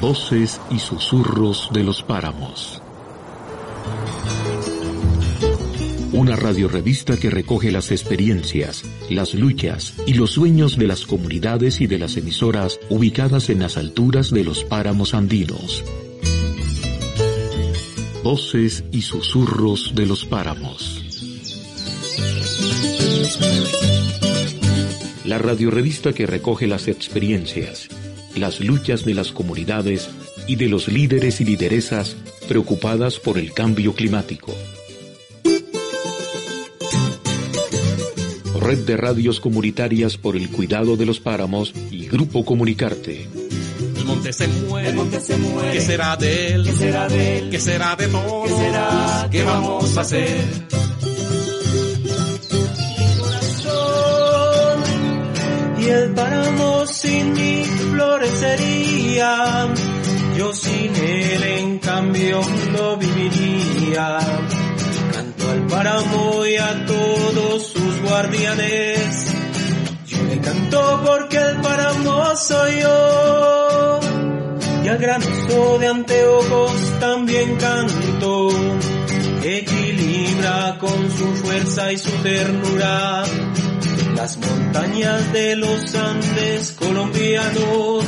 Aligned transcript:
Voces 0.00 0.62
y 0.70 0.78
susurros 0.78 1.68
de 1.74 1.84
los 1.84 2.02
páramos. 2.02 2.80
Una 6.12 6.36
radiorevista 6.36 7.18
que 7.18 7.28
recoge 7.28 7.70
las 7.70 7.90
experiencias, 7.90 8.82
las 9.10 9.34
luchas 9.34 9.94
y 10.06 10.14
los 10.14 10.30
sueños 10.30 10.78
de 10.78 10.86
las 10.86 11.04
comunidades 11.04 11.82
y 11.82 11.86
de 11.86 11.98
las 11.98 12.16
emisoras 12.16 12.80
ubicadas 12.88 13.50
en 13.50 13.58
las 13.58 13.76
alturas 13.76 14.30
de 14.30 14.42
los 14.42 14.64
páramos 14.64 15.12
andinos. 15.12 15.84
Voces 18.24 18.84
y 18.92 19.02
susurros 19.02 19.92
de 19.94 20.06
los 20.06 20.24
páramos. 20.24 21.04
La 25.26 25.36
radiorevista 25.36 26.14
que 26.14 26.26
recoge 26.26 26.66
las 26.66 26.88
experiencias, 26.88 27.88
las 28.36 28.60
luchas 28.60 29.04
de 29.04 29.14
las 29.14 29.32
comunidades 29.32 30.10
y 30.46 30.56
de 30.56 30.68
los 30.68 30.88
líderes 30.88 31.40
y 31.40 31.44
lideresas 31.44 32.16
preocupadas 32.48 33.18
por 33.18 33.38
el 33.38 33.52
cambio 33.52 33.94
climático. 33.94 34.54
Red 38.60 38.80
de 38.80 38.96
Radios 38.96 39.40
Comunitarias 39.40 40.16
por 40.16 40.36
el 40.36 40.50
Cuidado 40.50 40.96
de 40.96 41.06
los 41.06 41.18
Páramos 41.18 41.74
y 41.90 42.06
Grupo 42.06 42.44
Comunicarte. 42.44 43.26
El 43.96 44.04
monte 44.04 44.32
se 44.32 44.48
muere, 45.36 45.72
¿qué 45.72 45.80
será 45.80 46.16
de 46.16 46.54
él? 46.54 46.64
¿Qué 46.64 46.72
será 46.72 47.08
de 47.08 47.38
él? 47.38 47.50
¿Qué 47.50 47.60
será 47.60 47.96
de 47.96 48.06
todos? 48.08 48.48
¿Qué 48.48 48.56
será? 48.56 49.28
¿Qué 49.30 49.42
vamos 49.44 49.96
a 49.96 50.00
hacer? 50.02 50.44
Y 55.78 55.84
el 55.88 56.10
páramo 56.12 56.86
sin 56.86 57.32
mí 57.32 57.62
florecería, 58.00 59.68
yo 60.36 60.54
sin 60.54 60.94
él 60.96 61.42
en 61.42 61.78
cambio 61.78 62.40
no 62.72 62.96
viviría. 62.96 64.18
Canto 65.12 65.50
al 65.50 65.66
páramo 65.66 66.46
y 66.46 66.56
a 66.56 66.86
todos 66.86 67.66
sus 67.66 68.00
guardianes, 68.00 69.26
yo 70.06 70.22
le 70.24 70.38
canto 70.38 71.02
porque 71.04 71.36
el 71.36 71.60
páramo 71.60 72.36
soy 72.36 72.80
yo. 72.80 74.00
Y 74.82 74.88
al 74.88 74.96
granizo 74.96 75.78
de 75.78 75.88
anteojos 75.88 76.72
también 77.00 77.56
canto, 77.56 78.48
equilibra 79.44 80.78
con 80.80 81.10
su 81.10 81.34
fuerza 81.42 81.92
y 81.92 81.98
su 81.98 82.10
ternura 82.22 83.24
las 84.20 84.36
montañas 84.36 85.32
de 85.32 85.56
los 85.56 85.94
Andes 85.94 86.72
colombianos 86.72 88.04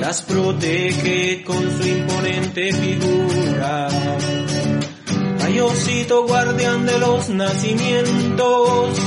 las 0.00 0.22
protege 0.22 1.44
con 1.44 1.56
su 1.56 1.86
imponente 1.86 2.72
figura. 2.72 3.86
Ay, 5.44 5.60
osito 5.60 6.26
guardián 6.26 6.84
de 6.84 6.98
los 6.98 7.28
nacimientos, 7.28 8.98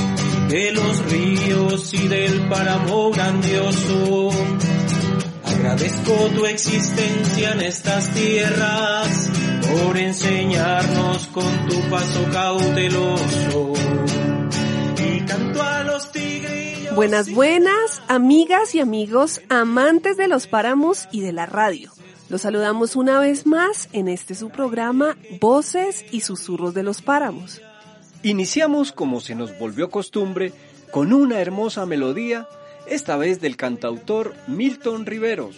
de 0.47 0.71
los 0.71 1.11
ríos 1.11 1.93
y 1.93 2.07
del 2.07 2.47
páramo 2.47 3.11
grandioso. 3.11 4.29
Agradezco 5.43 6.13
tu 6.35 6.45
existencia 6.45 7.51
en 7.51 7.61
estas 7.61 8.07
tierras 8.13 9.29
por 9.61 9.97
enseñarnos 9.97 11.27
con 11.27 11.67
tu 11.67 11.81
paso 11.89 12.25
cauteloso. 12.31 13.73
Buenas, 16.95 17.33
buenas, 17.33 18.03
amigas 18.07 18.75
y 18.75 18.79
amigos, 18.79 19.41
amantes 19.49 20.15
de 20.15 20.27
los 20.27 20.45
páramos 20.45 21.07
y 21.11 21.21
de 21.21 21.33
la 21.33 21.47
radio. 21.47 21.91
Los 22.29 22.41
saludamos 22.41 22.95
una 22.95 23.19
vez 23.19 23.47
más 23.47 23.89
en 23.93 24.07
este 24.07 24.35
su 24.35 24.51
programa 24.51 25.17
Voces 25.41 26.05
y 26.11 26.21
Susurros 26.21 26.75
de 26.75 26.83
los 26.83 27.01
Páramos. 27.01 27.61
Iniciamos 28.21 28.91
como 28.91 29.21
se 29.21 29.33
nos 29.33 29.57
volvió 29.57 29.89
costumbre 29.89 30.53
con 30.91 31.13
una 31.13 31.41
hermosa 31.41 31.87
melodía, 31.87 32.47
esta 32.85 33.17
vez 33.17 33.41
del 33.41 33.57
cantautor 33.57 34.35
Milton 34.47 35.07
Riveros, 35.07 35.55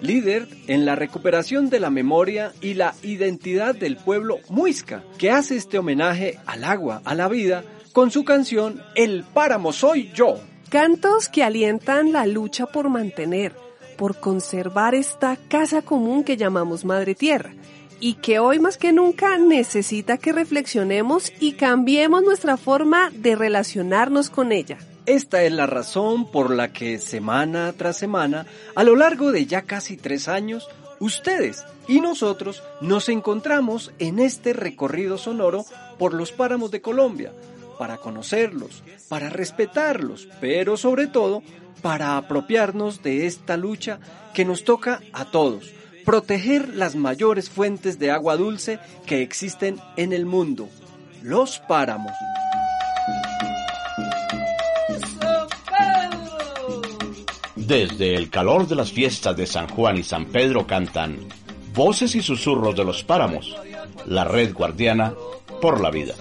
líder 0.00 0.46
en 0.68 0.86
la 0.86 0.94
recuperación 0.94 1.68
de 1.68 1.80
la 1.80 1.90
memoria 1.90 2.52
y 2.60 2.74
la 2.74 2.94
identidad 3.02 3.74
del 3.74 3.96
pueblo 3.96 4.38
muisca, 4.50 5.02
que 5.18 5.32
hace 5.32 5.56
este 5.56 5.78
homenaje 5.78 6.38
al 6.46 6.62
agua, 6.62 7.02
a 7.04 7.16
la 7.16 7.26
vida, 7.26 7.64
con 7.92 8.12
su 8.12 8.24
canción 8.24 8.82
El 8.94 9.24
páramo 9.24 9.72
soy 9.72 10.12
yo. 10.14 10.38
Cantos 10.78 11.30
que 11.30 11.42
alientan 11.42 12.12
la 12.12 12.26
lucha 12.26 12.66
por 12.66 12.90
mantener, 12.90 13.54
por 13.96 14.20
conservar 14.20 14.94
esta 14.94 15.38
casa 15.48 15.80
común 15.80 16.22
que 16.22 16.36
llamamos 16.36 16.84
Madre 16.84 17.14
Tierra 17.14 17.54
y 17.98 18.12
que 18.16 18.40
hoy 18.40 18.58
más 18.58 18.76
que 18.76 18.92
nunca 18.92 19.38
necesita 19.38 20.18
que 20.18 20.32
reflexionemos 20.32 21.32
y 21.40 21.52
cambiemos 21.52 22.22
nuestra 22.24 22.58
forma 22.58 23.10
de 23.10 23.36
relacionarnos 23.36 24.28
con 24.28 24.52
ella. 24.52 24.76
Esta 25.06 25.44
es 25.44 25.52
la 25.52 25.64
razón 25.64 26.30
por 26.30 26.50
la 26.50 26.74
que 26.74 26.98
semana 26.98 27.72
tras 27.72 27.96
semana, 27.96 28.44
a 28.74 28.84
lo 28.84 28.96
largo 28.96 29.32
de 29.32 29.46
ya 29.46 29.62
casi 29.62 29.96
tres 29.96 30.28
años, 30.28 30.68
ustedes 31.00 31.64
y 31.88 32.02
nosotros 32.02 32.62
nos 32.82 33.08
encontramos 33.08 33.92
en 33.98 34.18
este 34.18 34.52
recorrido 34.52 35.16
sonoro 35.16 35.64
por 35.98 36.12
los 36.12 36.32
páramos 36.32 36.70
de 36.70 36.82
Colombia, 36.82 37.32
para 37.78 37.98
conocerlos, 37.98 38.82
para 39.08 39.28
respetarlos, 39.30 40.28
pero 40.40 40.76
sobre 40.76 41.06
todo 41.06 41.42
para 41.82 42.16
apropiarnos 42.16 43.02
de 43.02 43.26
esta 43.26 43.56
lucha 43.56 43.98
que 44.34 44.44
nos 44.44 44.64
toca 44.64 45.00
a 45.12 45.26
todos, 45.26 45.72
proteger 46.04 46.74
las 46.74 46.94
mayores 46.94 47.50
fuentes 47.50 47.98
de 47.98 48.10
agua 48.10 48.36
dulce 48.36 48.78
que 49.06 49.22
existen 49.22 49.80
en 49.96 50.12
el 50.12 50.26
mundo, 50.26 50.68
los 51.22 51.58
páramos. 51.58 52.12
Desde 57.54 58.14
el 58.14 58.30
calor 58.30 58.68
de 58.68 58.76
las 58.76 58.92
fiestas 58.92 59.36
de 59.36 59.46
San 59.46 59.68
Juan 59.68 59.96
y 59.96 60.04
San 60.04 60.26
Pedro 60.26 60.66
cantan 60.66 61.18
Voces 61.74 62.14
y 62.14 62.22
susurros 62.22 62.74
de 62.74 62.84
los 62.84 63.02
páramos, 63.02 63.54
la 64.06 64.24
red 64.24 64.54
guardiana 64.54 65.12
por 65.60 65.80
la 65.80 65.90
vida. 65.90 66.14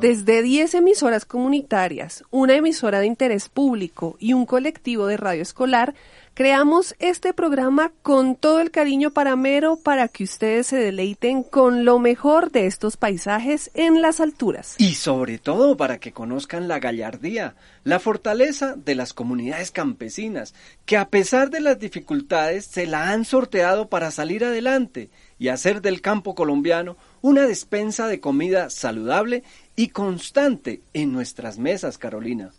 Desde 0.00 0.42
10 0.42 0.74
emisoras 0.74 1.24
comunitarias, 1.24 2.24
una 2.30 2.54
emisora 2.54 3.00
de 3.00 3.06
interés 3.06 3.48
público 3.48 4.16
y 4.20 4.32
un 4.32 4.46
colectivo 4.46 5.06
de 5.06 5.16
radio 5.16 5.42
escolar, 5.42 5.94
creamos 6.38 6.94
este 7.00 7.34
programa 7.34 7.90
con 8.02 8.36
todo 8.36 8.60
el 8.60 8.70
cariño 8.70 9.10
para 9.10 9.34
Mero 9.34 9.76
para 9.76 10.06
que 10.06 10.22
ustedes 10.22 10.68
se 10.68 10.76
deleiten 10.76 11.42
con 11.42 11.84
lo 11.84 11.98
mejor 11.98 12.52
de 12.52 12.66
estos 12.66 12.96
paisajes 12.96 13.72
en 13.74 14.02
las 14.02 14.20
alturas. 14.20 14.76
Y 14.78 14.94
sobre 14.94 15.38
todo 15.38 15.76
para 15.76 15.98
que 15.98 16.12
conozcan 16.12 16.68
la 16.68 16.78
gallardía, 16.78 17.56
la 17.82 17.98
fortaleza 17.98 18.76
de 18.76 18.94
las 18.94 19.14
comunidades 19.14 19.72
campesinas, 19.72 20.54
que 20.86 20.96
a 20.96 21.08
pesar 21.08 21.50
de 21.50 21.58
las 21.58 21.80
dificultades 21.80 22.66
se 22.66 22.86
la 22.86 23.10
han 23.10 23.24
sorteado 23.24 23.88
para 23.88 24.12
salir 24.12 24.44
adelante 24.44 25.10
y 25.40 25.48
hacer 25.48 25.82
del 25.82 26.00
campo 26.02 26.36
colombiano 26.36 26.96
una 27.20 27.48
despensa 27.48 28.06
de 28.06 28.20
comida 28.20 28.70
saludable 28.70 29.42
y 29.74 29.88
constante 29.88 30.82
en 30.94 31.10
nuestras 31.10 31.58
mesas, 31.58 31.98
Carolina. 31.98 32.52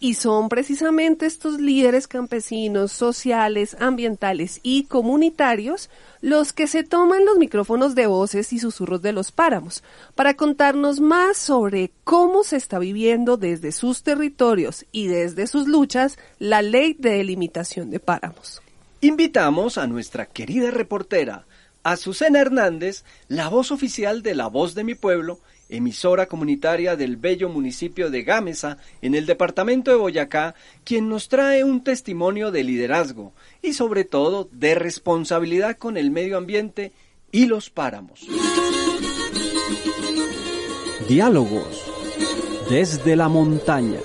Y 0.00 0.14
son 0.14 0.48
precisamente 0.48 1.26
estos 1.26 1.60
líderes 1.60 2.06
campesinos, 2.06 2.92
sociales, 2.92 3.76
ambientales 3.80 4.60
y 4.62 4.84
comunitarios 4.84 5.90
los 6.20 6.52
que 6.52 6.68
se 6.68 6.84
toman 6.84 7.24
los 7.24 7.38
micrófonos 7.38 7.96
de 7.96 8.06
voces 8.06 8.52
y 8.52 8.60
susurros 8.60 9.02
de 9.02 9.12
los 9.12 9.32
páramos 9.32 9.82
para 10.14 10.34
contarnos 10.34 11.00
más 11.00 11.36
sobre 11.36 11.90
cómo 12.04 12.44
se 12.44 12.56
está 12.56 12.78
viviendo 12.78 13.36
desde 13.36 13.72
sus 13.72 14.04
territorios 14.04 14.86
y 14.92 15.08
desde 15.08 15.48
sus 15.48 15.66
luchas 15.66 16.16
la 16.38 16.62
ley 16.62 16.94
de 16.96 17.10
delimitación 17.10 17.90
de 17.90 17.98
páramos. 17.98 18.62
Invitamos 19.00 19.78
a 19.78 19.86
nuestra 19.86 20.26
querida 20.26 20.70
reportera 20.70 21.44
Azucena 21.84 22.40
Hernández, 22.40 23.04
la 23.28 23.48
voz 23.48 23.70
oficial 23.70 24.22
de 24.22 24.34
La 24.34 24.48
Voz 24.48 24.74
de 24.74 24.84
mi 24.84 24.94
Pueblo, 24.94 25.40
emisora 25.68 26.26
comunitaria 26.26 26.96
del 26.96 27.16
bello 27.16 27.48
municipio 27.48 28.10
de 28.10 28.22
Gámeza, 28.22 28.78
en 29.02 29.14
el 29.14 29.26
departamento 29.26 29.90
de 29.90 29.96
Boyacá, 29.96 30.54
quien 30.84 31.08
nos 31.08 31.28
trae 31.28 31.64
un 31.64 31.84
testimonio 31.84 32.50
de 32.50 32.64
liderazgo 32.64 33.32
y 33.62 33.72
sobre 33.72 34.04
todo 34.04 34.48
de 34.52 34.74
responsabilidad 34.74 35.76
con 35.76 35.96
el 35.96 36.10
medio 36.10 36.36
ambiente 36.38 36.92
y 37.30 37.46
los 37.46 37.70
páramos. 37.70 38.26
Diálogos 41.08 41.84
desde 42.68 43.16
la 43.16 43.28
montaña. 43.28 43.98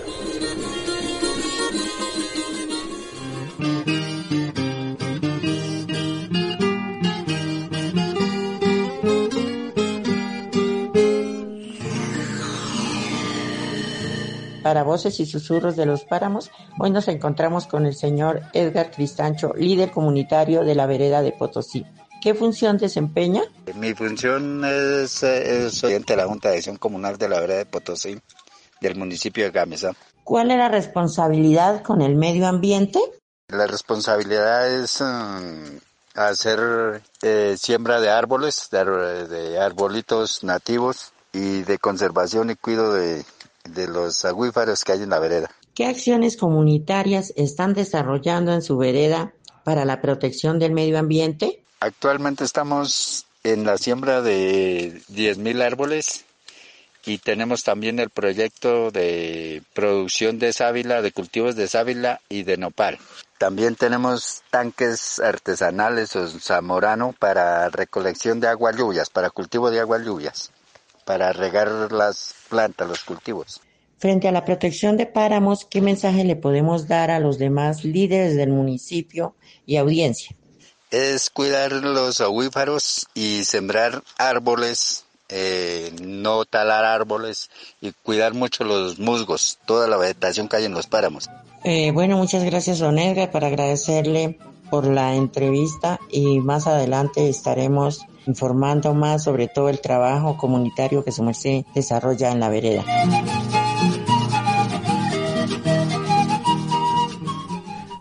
Para 14.63 14.83
Voces 14.83 15.19
y 15.19 15.25
Susurros 15.25 15.75
de 15.75 15.85
los 15.85 16.05
Páramos, 16.05 16.49
hoy 16.79 16.89
nos 16.89 17.09
encontramos 17.09 17.67
con 17.67 17.85
el 17.85 17.95
señor 17.95 18.43
Edgar 18.53 18.91
Cristancho, 18.91 19.53
líder 19.53 19.91
comunitario 19.91 20.63
de 20.63 20.73
la 20.73 20.85
vereda 20.85 21.21
de 21.21 21.33
Potosí. 21.33 21.85
¿Qué 22.21 22.33
función 22.33 22.77
desempeña? 22.77 23.41
Mi 23.75 23.93
función 23.93 24.63
es, 24.63 25.21
es 25.21 25.81
de 25.81 26.15
la 26.15 26.25
Junta 26.25 26.49
de 26.49 26.57
Acción 26.57 26.77
Comunal 26.77 27.17
de 27.17 27.27
la 27.27 27.41
vereda 27.41 27.57
de 27.57 27.65
Potosí, 27.65 28.17
del 28.79 28.95
municipio 28.95 29.43
de 29.43 29.51
Gámeza. 29.51 29.91
¿Cuál 30.23 30.51
es 30.51 30.57
la 30.57 30.69
responsabilidad 30.69 31.83
con 31.83 32.01
el 32.01 32.15
medio 32.15 32.47
ambiente? 32.47 32.99
La 33.49 33.67
responsabilidad 33.67 34.71
es 34.71 35.01
um, 35.01 35.77
hacer 36.15 37.01
eh, 37.21 37.57
siembra 37.59 37.99
de 37.99 38.09
árboles, 38.09 38.69
de, 38.71 39.27
de 39.27 39.59
arbolitos 39.59 40.45
nativos 40.45 41.11
y 41.33 41.63
de 41.63 41.77
conservación 41.79 42.51
y 42.51 42.55
cuidado 42.55 42.93
de, 42.93 43.25
de 43.63 43.87
los 43.87 44.25
acuíferos 44.25 44.83
que 44.83 44.91
hay 44.91 45.03
en 45.03 45.09
la 45.09 45.19
vereda. 45.19 45.49
¿Qué 45.73 45.85
acciones 45.85 46.37
comunitarias 46.37 47.33
están 47.35 47.73
desarrollando 47.73 48.53
en 48.53 48.61
su 48.61 48.77
vereda 48.77 49.33
para 49.63 49.85
la 49.85 50.01
protección 50.01 50.59
del 50.59 50.71
medio 50.71 50.99
ambiente? 50.99 51.63
Actualmente 51.79 52.43
estamos 52.43 53.25
en 53.43 53.65
la 53.65 53.77
siembra 53.77 54.21
de 54.21 55.01
10.000 55.11 55.61
árboles 55.63 56.25
y 57.05 57.17
tenemos 57.17 57.63
también 57.63 57.99
el 57.99 58.09
proyecto 58.09 58.91
de 58.91 59.63
producción 59.73 60.39
de 60.39 60.53
sábila, 60.53 61.01
de 61.01 61.11
cultivos 61.11 61.55
de 61.55 61.67
sábila 61.67 62.21
y 62.29 62.43
de 62.43 62.57
nopal. 62.57 62.99
También 63.37 63.75
tenemos 63.75 64.43
tanques 64.51 65.19
artesanales 65.19 66.15
o 66.15 66.27
zamorano 66.27 67.13
para 67.17 67.67
recolección 67.69 68.39
de 68.39 68.47
agua 68.47 68.71
lluvias, 68.71 69.09
para 69.09 69.31
cultivo 69.31 69.69
de 69.69 69.81
agua 69.81 69.97
lluvias 69.97 70.52
para 71.05 71.33
regar 71.33 71.91
las 71.91 72.33
plantas, 72.49 72.87
los 72.87 73.03
cultivos. 73.03 73.61
Frente 73.97 74.27
a 74.27 74.31
la 74.31 74.43
protección 74.43 74.97
de 74.97 75.05
páramos, 75.05 75.65
¿qué 75.65 75.79
mensaje 75.81 76.25
le 76.25 76.35
podemos 76.35 76.87
dar 76.87 77.09
a 77.09 77.19
los 77.19 77.37
demás 77.37 77.85
líderes 77.85 78.35
del 78.35 78.49
municipio 78.49 79.35
y 79.65 79.77
audiencia? 79.77 80.35
Es 80.91 81.29
cuidar 81.29 81.71
los 81.71 82.19
acuíferos 82.19 83.07
y 83.13 83.45
sembrar 83.45 84.03
árboles, 84.17 85.05
eh, 85.29 85.91
no 86.01 86.45
talar 86.45 86.83
árboles 86.83 87.49
y 87.81 87.93
cuidar 87.93 88.33
mucho 88.33 88.63
los 88.65 88.99
musgos, 88.99 89.57
toda 89.65 89.87
la 89.87 89.97
vegetación 89.97 90.47
que 90.47 90.57
hay 90.57 90.65
en 90.65 90.73
los 90.73 90.85
páramos. 90.87 91.29
Eh, 91.63 91.91
bueno, 91.91 92.17
muchas 92.17 92.43
gracias, 92.43 92.79
don 92.79 92.99
Edgar, 92.99 93.31
para 93.31 93.47
agradecerle 93.47 94.37
por 94.69 94.85
la 94.85 95.15
entrevista 95.15 95.99
y 96.09 96.39
más 96.41 96.67
adelante 96.67 97.29
estaremos 97.29 98.01
informando 98.25 98.93
más 98.93 99.23
sobre 99.23 99.47
todo 99.47 99.69
el 99.69 99.81
trabajo 99.81 100.37
comunitario 100.37 101.03
que 101.03 101.11
su 101.11 101.23
merced 101.23 101.65
desarrolla 101.73 102.31
en 102.31 102.39
la 102.39 102.49
vereda. 102.49 102.83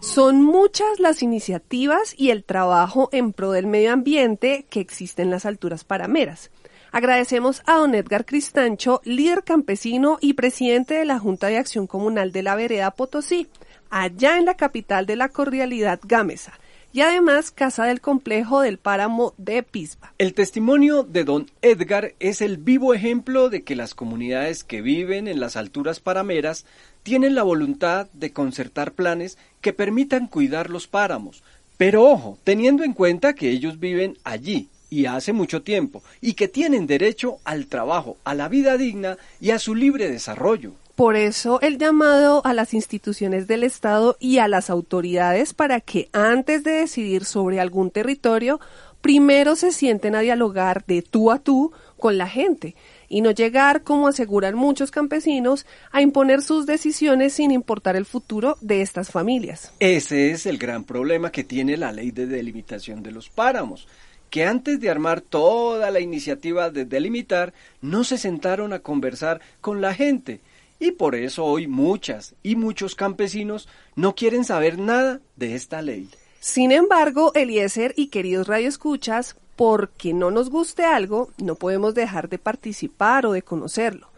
Son 0.00 0.42
muchas 0.42 1.00
las 1.00 1.22
iniciativas 1.22 2.14
y 2.18 2.30
el 2.30 2.44
trabajo 2.44 3.08
en 3.12 3.32
pro 3.32 3.52
del 3.52 3.66
medio 3.66 3.94
ambiente 3.94 4.66
que 4.68 4.80
existen 4.80 5.28
en 5.28 5.30
las 5.30 5.46
alturas 5.46 5.84
parameras. 5.84 6.50
Agradecemos 6.90 7.62
a 7.64 7.76
don 7.76 7.94
Edgar 7.94 8.26
Cristancho, 8.26 9.00
líder 9.04 9.42
campesino 9.42 10.18
y 10.20 10.34
presidente 10.34 10.92
de 10.92 11.06
la 11.06 11.18
Junta 11.18 11.46
de 11.46 11.56
Acción 11.56 11.86
Comunal 11.86 12.30
de 12.30 12.42
la 12.42 12.54
Vereda 12.54 12.90
Potosí, 12.90 13.48
allá 13.88 14.36
en 14.36 14.44
la 14.44 14.58
capital 14.58 15.06
de 15.06 15.16
la 15.16 15.30
cordialidad 15.30 15.98
Gámeza, 16.02 16.52
y 16.92 17.00
además 17.00 17.50
casa 17.50 17.84
del 17.86 18.00
complejo 18.00 18.60
del 18.60 18.78
páramo 18.78 19.34
de 19.38 19.62
Pisba. 19.62 20.12
El 20.18 20.34
testimonio 20.34 21.02
de 21.02 21.24
don 21.24 21.50
Edgar 21.62 22.14
es 22.20 22.42
el 22.42 22.58
vivo 22.58 22.94
ejemplo 22.94 23.48
de 23.48 23.62
que 23.62 23.76
las 23.76 23.94
comunidades 23.94 24.64
que 24.64 24.82
viven 24.82 25.28
en 25.28 25.40
las 25.40 25.56
alturas 25.56 26.00
parameras 26.00 26.66
tienen 27.02 27.34
la 27.34 27.42
voluntad 27.42 28.08
de 28.12 28.32
concertar 28.32 28.92
planes 28.92 29.38
que 29.60 29.72
permitan 29.72 30.26
cuidar 30.26 30.70
los 30.70 30.86
páramos. 30.86 31.42
Pero 31.76 32.04
ojo, 32.04 32.38
teniendo 32.44 32.84
en 32.84 32.92
cuenta 32.92 33.34
que 33.34 33.50
ellos 33.50 33.80
viven 33.80 34.18
allí 34.24 34.68
y 34.88 35.06
hace 35.06 35.32
mucho 35.32 35.62
tiempo 35.62 36.02
y 36.20 36.34
que 36.34 36.48
tienen 36.48 36.86
derecho 36.86 37.38
al 37.44 37.66
trabajo, 37.66 38.18
a 38.24 38.34
la 38.34 38.48
vida 38.48 38.76
digna 38.76 39.16
y 39.40 39.50
a 39.50 39.58
su 39.58 39.74
libre 39.74 40.10
desarrollo. 40.10 40.72
Por 40.94 41.16
eso 41.16 41.58
el 41.62 41.78
llamado 41.78 42.44
a 42.44 42.52
las 42.52 42.74
instituciones 42.74 43.46
del 43.46 43.64
Estado 43.64 44.16
y 44.20 44.38
a 44.38 44.48
las 44.48 44.68
autoridades 44.68 45.54
para 45.54 45.80
que 45.80 46.10
antes 46.12 46.64
de 46.64 46.72
decidir 46.72 47.24
sobre 47.24 47.60
algún 47.60 47.90
territorio, 47.90 48.60
primero 49.00 49.56
se 49.56 49.72
sienten 49.72 50.14
a 50.14 50.20
dialogar 50.20 50.84
de 50.86 51.00
tú 51.00 51.30
a 51.30 51.38
tú 51.38 51.72
con 51.98 52.18
la 52.18 52.28
gente 52.28 52.76
y 53.08 53.22
no 53.22 53.30
llegar, 53.30 53.82
como 53.82 54.08
aseguran 54.08 54.54
muchos 54.54 54.90
campesinos, 54.90 55.66
a 55.92 56.02
imponer 56.02 56.42
sus 56.42 56.66
decisiones 56.66 57.32
sin 57.32 57.52
importar 57.52 57.96
el 57.96 58.04
futuro 58.04 58.58
de 58.60 58.82
estas 58.82 59.10
familias. 59.10 59.72
Ese 59.80 60.30
es 60.30 60.44
el 60.44 60.58
gran 60.58 60.84
problema 60.84 61.32
que 61.32 61.44
tiene 61.44 61.78
la 61.78 61.92
ley 61.92 62.10
de 62.10 62.26
delimitación 62.26 63.02
de 63.02 63.12
los 63.12 63.30
páramos 63.30 63.88
que 64.28 64.46
antes 64.46 64.80
de 64.80 64.88
armar 64.88 65.20
toda 65.20 65.90
la 65.90 66.00
iniciativa 66.00 66.70
de 66.70 66.86
delimitar, 66.86 67.52
no 67.82 68.02
se 68.02 68.16
sentaron 68.16 68.72
a 68.72 68.78
conversar 68.78 69.42
con 69.60 69.82
la 69.82 69.92
gente 69.92 70.40
y 70.82 70.90
por 70.90 71.14
eso 71.14 71.44
hoy 71.44 71.68
muchas 71.68 72.34
y 72.42 72.56
muchos 72.56 72.96
campesinos 72.96 73.68
no 73.94 74.16
quieren 74.16 74.44
saber 74.44 74.80
nada 74.80 75.20
de 75.36 75.54
esta 75.54 75.80
ley. 75.80 76.08
Sin 76.40 76.72
embargo, 76.72 77.30
Eliezer 77.36 77.94
y 77.96 78.08
queridos 78.08 78.48
radioescuchas, 78.48 79.36
porque 79.54 80.12
no 80.12 80.32
nos 80.32 80.50
guste 80.50 80.84
algo, 80.84 81.30
no 81.38 81.54
podemos 81.54 81.94
dejar 81.94 82.28
de 82.28 82.38
participar 82.38 83.26
o 83.26 83.32
de 83.32 83.42
conocerlo. 83.42 84.08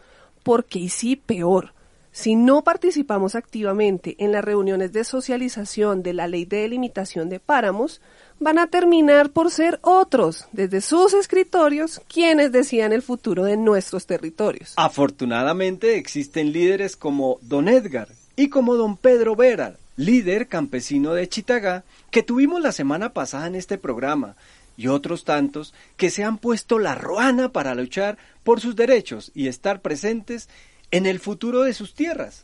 Porque 0.41 0.79
y 0.79 0.89
sí, 0.89 1.15
peor. 1.15 1.73
Si 2.11 2.35
no 2.35 2.63
participamos 2.63 3.35
activamente 3.35 4.15
en 4.17 4.31
las 4.31 4.43
reuniones 4.43 4.91
de 4.91 5.03
socialización 5.03 6.01
de 6.01 6.13
la 6.13 6.27
ley 6.27 6.45
de 6.45 6.61
delimitación 6.61 7.29
de 7.29 7.39
páramos, 7.39 8.01
van 8.39 8.59
a 8.59 8.67
terminar 8.67 9.29
por 9.31 9.51
ser 9.51 9.79
otros, 9.81 10.47
desde 10.51 10.81
sus 10.81 11.13
escritorios, 11.13 12.01
quienes 12.07 12.51
decían 12.51 12.93
el 12.93 13.01
futuro 13.01 13.45
de 13.45 13.57
nuestros 13.57 14.05
territorios. 14.05 14.73
Afortunadamente 14.77 15.97
existen 15.97 16.51
líderes 16.51 16.95
como 16.95 17.39
don 17.41 17.67
Edgar 17.67 18.09
y 18.35 18.49
como 18.49 18.75
don 18.75 18.97
Pedro 18.97 19.35
Vera, 19.35 19.77
líder 19.95 20.47
campesino 20.47 21.13
de 21.13 21.29
Chitagá, 21.29 21.83
que 22.11 22.23
tuvimos 22.23 22.61
la 22.61 22.71
semana 22.71 23.13
pasada 23.13 23.47
en 23.47 23.55
este 23.55 23.77
programa, 23.77 24.35
y 24.77 24.87
otros 24.87 25.23
tantos 25.23 25.73
que 25.95 26.09
se 26.09 26.23
han 26.23 26.37
puesto 26.37 26.79
la 26.79 26.95
ruana 26.95 27.49
para 27.49 27.75
luchar 27.75 28.17
por 28.43 28.59
sus 28.59 28.75
derechos 28.75 29.31
y 29.33 29.47
estar 29.47 29.81
presentes 29.81 30.49
en 30.91 31.05
el 31.05 31.19
futuro 31.19 31.61
de 31.61 31.73
sus 31.73 31.93
tierras 31.93 32.43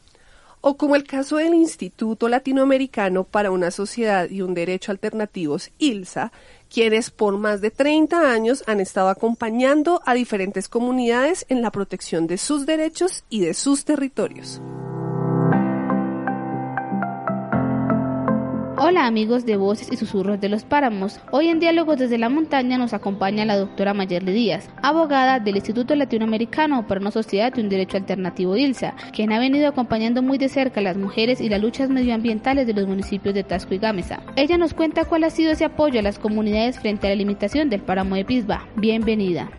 o 0.61 0.77
como 0.77 0.95
el 0.95 1.03
caso 1.03 1.37
del 1.37 1.53
Instituto 1.53 2.29
Latinoamericano 2.29 3.23
para 3.23 3.51
una 3.51 3.71
Sociedad 3.71 4.29
y 4.29 4.41
un 4.41 4.53
Derecho 4.53 4.91
Alternativos, 4.91 5.71
ILSA, 5.79 6.31
quienes 6.73 7.09
por 7.09 7.37
más 7.37 7.59
de 7.59 7.71
30 7.71 8.31
años 8.31 8.63
han 8.67 8.79
estado 8.79 9.09
acompañando 9.09 10.01
a 10.05 10.13
diferentes 10.13 10.69
comunidades 10.69 11.45
en 11.49 11.61
la 11.61 11.71
protección 11.71 12.27
de 12.27 12.37
sus 12.37 12.65
derechos 12.65 13.25
y 13.29 13.41
de 13.41 13.53
sus 13.53 13.83
territorios. 13.83 14.61
Hola 18.83 19.05
amigos 19.05 19.45
de 19.45 19.57
Voces 19.57 19.91
y 19.91 19.95
Susurros 19.95 20.41
de 20.41 20.49
los 20.49 20.63
Páramos. 20.63 21.19
Hoy 21.29 21.49
en 21.49 21.59
Diálogos 21.59 21.99
desde 21.99 22.17
la 22.17 22.29
Montaña 22.29 22.79
nos 22.79 22.95
acompaña 22.95 23.45
la 23.45 23.55
doctora 23.55 23.93
Mayerle 23.93 24.31
Díaz, 24.31 24.71
abogada 24.81 25.39
del 25.39 25.57
Instituto 25.57 25.93
Latinoamericano 25.93 26.87
para 26.87 26.99
una 26.99 27.11
Sociedad 27.11 27.53
y 27.55 27.61
un 27.61 27.69
Derecho 27.69 27.97
Alternativo 27.97 28.57
ILSA, 28.57 28.95
quien 29.13 29.33
ha 29.33 29.39
venido 29.39 29.67
acompañando 29.67 30.23
muy 30.23 30.39
de 30.39 30.49
cerca 30.49 30.79
a 30.79 30.83
las 30.83 30.97
mujeres 30.97 31.41
y 31.41 31.49
las 31.49 31.61
luchas 31.61 31.91
medioambientales 31.91 32.65
de 32.65 32.73
los 32.73 32.87
municipios 32.87 33.35
de 33.35 33.43
Tasco 33.43 33.75
y 33.75 33.77
Gámeza. 33.77 34.23
Ella 34.35 34.57
nos 34.57 34.73
cuenta 34.73 35.05
cuál 35.05 35.25
ha 35.25 35.29
sido 35.29 35.51
ese 35.51 35.65
apoyo 35.65 35.99
a 35.99 36.01
las 36.03 36.17
comunidades 36.17 36.79
frente 36.79 37.05
a 37.05 37.11
la 37.11 37.17
limitación 37.17 37.69
del 37.69 37.83
páramo 37.83 38.15
de 38.15 38.25
Pisba. 38.25 38.67
Bienvenida. 38.77 39.51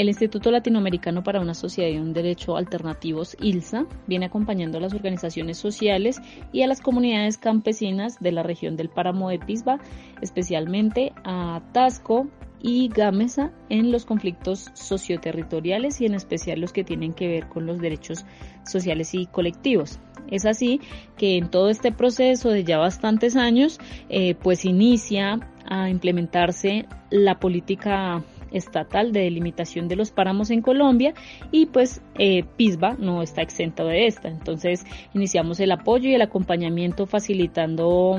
El 0.00 0.08
Instituto 0.08 0.50
Latinoamericano 0.50 1.22
para 1.22 1.42
una 1.42 1.52
Sociedad 1.52 1.90
y 1.90 1.98
un 1.98 2.14
Derecho 2.14 2.56
Alternativos, 2.56 3.36
ILSA, 3.38 3.84
viene 4.06 4.24
acompañando 4.24 4.78
a 4.78 4.80
las 4.80 4.94
organizaciones 4.94 5.58
sociales 5.58 6.22
y 6.54 6.62
a 6.62 6.66
las 6.66 6.80
comunidades 6.80 7.36
campesinas 7.36 8.18
de 8.18 8.32
la 8.32 8.42
región 8.42 8.76
del 8.76 8.88
Páramo 8.88 9.28
de 9.28 9.38
Pisba, 9.38 9.78
especialmente 10.22 11.12
a 11.22 11.60
Tasco 11.72 12.28
y 12.62 12.88
Gámeza 12.88 13.52
en 13.68 13.92
los 13.92 14.06
conflictos 14.06 14.70
socioterritoriales 14.72 16.00
y 16.00 16.06
en 16.06 16.14
especial 16.14 16.62
los 16.62 16.72
que 16.72 16.82
tienen 16.82 17.12
que 17.12 17.28
ver 17.28 17.48
con 17.50 17.66
los 17.66 17.78
derechos 17.78 18.24
sociales 18.64 19.12
y 19.12 19.26
colectivos. 19.26 19.98
Es 20.30 20.46
así 20.46 20.80
que 21.18 21.36
en 21.36 21.50
todo 21.50 21.68
este 21.68 21.92
proceso 21.92 22.48
de 22.48 22.64
ya 22.64 22.78
bastantes 22.78 23.36
años, 23.36 23.78
eh, 24.08 24.34
pues 24.34 24.64
inicia 24.64 25.40
a 25.66 25.90
implementarse 25.90 26.86
la 27.10 27.38
política 27.38 28.24
estatal 28.52 29.12
de 29.12 29.20
delimitación 29.20 29.88
de 29.88 29.96
los 29.96 30.10
páramos 30.10 30.50
en 30.50 30.62
Colombia 30.62 31.14
y 31.50 31.66
pues 31.66 32.02
eh, 32.18 32.44
PISBA 32.56 32.94
no 32.98 33.22
está 33.22 33.42
exento 33.42 33.86
de 33.86 34.06
esta. 34.06 34.28
Entonces 34.28 34.84
iniciamos 35.14 35.60
el 35.60 35.72
apoyo 35.72 36.08
y 36.08 36.14
el 36.14 36.22
acompañamiento 36.22 37.06
facilitando 37.06 38.16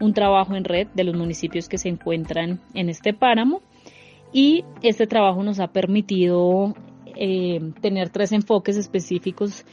un 0.00 0.14
trabajo 0.14 0.54
en 0.54 0.64
red 0.64 0.88
de 0.94 1.04
los 1.04 1.16
municipios 1.16 1.68
que 1.68 1.78
se 1.78 1.88
encuentran 1.88 2.60
en 2.74 2.88
este 2.88 3.14
páramo 3.14 3.62
y 4.32 4.64
este 4.82 5.06
trabajo 5.06 5.42
nos 5.42 5.60
ha 5.60 5.68
permitido 5.68 6.74
eh, 7.16 7.60
tener 7.80 8.10
tres 8.10 8.32
enfoques 8.32 8.76
específicos 8.76 9.64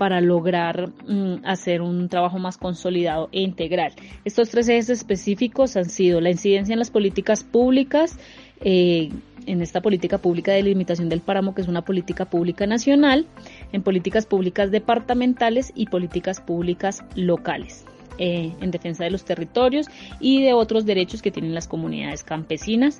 para 0.00 0.22
lograr 0.22 0.88
mm, 1.06 1.44
hacer 1.44 1.82
un 1.82 2.08
trabajo 2.08 2.38
más 2.38 2.56
consolidado 2.56 3.28
e 3.32 3.42
integral. 3.42 3.92
Estos 4.24 4.48
tres 4.48 4.68
ejes 4.70 4.88
específicos 4.88 5.76
han 5.76 5.90
sido 5.90 6.22
la 6.22 6.30
incidencia 6.30 6.72
en 6.72 6.78
las 6.78 6.90
políticas 6.90 7.44
públicas, 7.44 8.18
eh, 8.62 9.10
en 9.50 9.62
esta 9.62 9.80
política 9.80 10.18
pública 10.18 10.52
de 10.52 10.62
limitación 10.62 11.08
del 11.08 11.20
páramo, 11.20 11.54
que 11.54 11.62
es 11.62 11.68
una 11.68 11.82
política 11.82 12.24
pública 12.24 12.66
nacional, 12.66 13.26
en 13.72 13.82
políticas 13.82 14.24
públicas 14.24 14.70
departamentales 14.70 15.72
y 15.74 15.86
políticas 15.86 16.40
públicas 16.40 17.02
locales. 17.16 17.84
Eh, 18.18 18.52
en 18.60 18.70
defensa 18.70 19.04
de 19.04 19.10
los 19.10 19.24
territorios 19.24 19.86
y 20.20 20.42
de 20.42 20.52
otros 20.52 20.84
derechos 20.84 21.22
que 21.22 21.30
tienen 21.30 21.54
las 21.54 21.66
comunidades 21.66 22.22
campesinas 22.22 22.98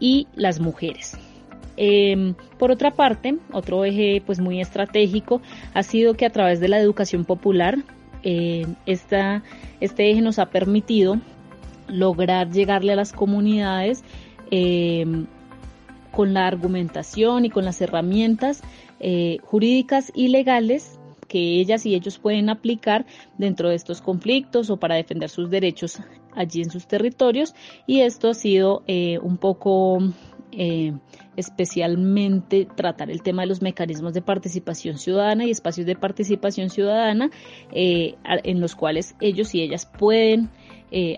y 0.00 0.28
las 0.34 0.60
mujeres. 0.60 1.18
Em, 1.76 2.34
por 2.58 2.70
otra 2.70 2.90
parte, 2.90 3.36
otro 3.52 3.84
eje 3.84 4.22
pues 4.24 4.40
muy 4.40 4.60
estratégico 4.60 5.42
ha 5.74 5.82
sido 5.82 6.14
que 6.14 6.26
a 6.26 6.30
través 6.30 6.58
de 6.58 6.68
la 6.68 6.78
educación 6.78 7.24
popular 7.24 7.78
eh, 8.22 8.66
esta, 8.86 9.42
este 9.80 10.10
eje 10.10 10.22
nos 10.22 10.38
ha 10.38 10.46
permitido 10.46 11.20
lograr 11.88 12.50
llegarle 12.50 12.92
a 12.92 12.96
las 12.96 13.12
comunidades 13.12 14.02
em, 14.50 15.26
con 16.12 16.34
la 16.34 16.46
argumentación 16.46 17.44
y 17.44 17.50
con 17.50 17.64
las 17.64 17.80
herramientas 17.80 18.62
eh, 19.00 19.38
jurídicas 19.42 20.12
y 20.14 20.28
legales 20.28 21.00
que 21.26 21.60
ellas 21.60 21.86
y 21.86 21.94
ellos 21.94 22.18
pueden 22.18 22.50
aplicar 22.50 23.06
dentro 23.38 23.70
de 23.70 23.74
estos 23.74 24.02
conflictos 24.02 24.68
o 24.68 24.76
para 24.76 24.96
defender 24.96 25.30
sus 25.30 25.48
derechos 25.48 26.00
allí 26.36 26.60
en 26.60 26.70
sus 26.70 26.86
territorios. 26.86 27.54
Y 27.86 28.00
esto 28.00 28.28
ha 28.28 28.34
sido 28.34 28.82
eh, 28.86 29.18
un 29.18 29.38
poco 29.38 29.98
eh, 30.52 30.92
especialmente 31.36 32.68
tratar 32.76 33.10
el 33.10 33.22
tema 33.22 33.42
de 33.42 33.48
los 33.48 33.62
mecanismos 33.62 34.12
de 34.12 34.20
participación 34.20 34.98
ciudadana 34.98 35.46
y 35.46 35.50
espacios 35.50 35.86
de 35.86 35.96
participación 35.96 36.68
ciudadana 36.68 37.30
en 37.72 38.60
los 38.60 38.74
cuales 38.74 39.16
ellos 39.20 39.54
y 39.54 39.62
ellas 39.62 39.86
pueden 39.86 40.50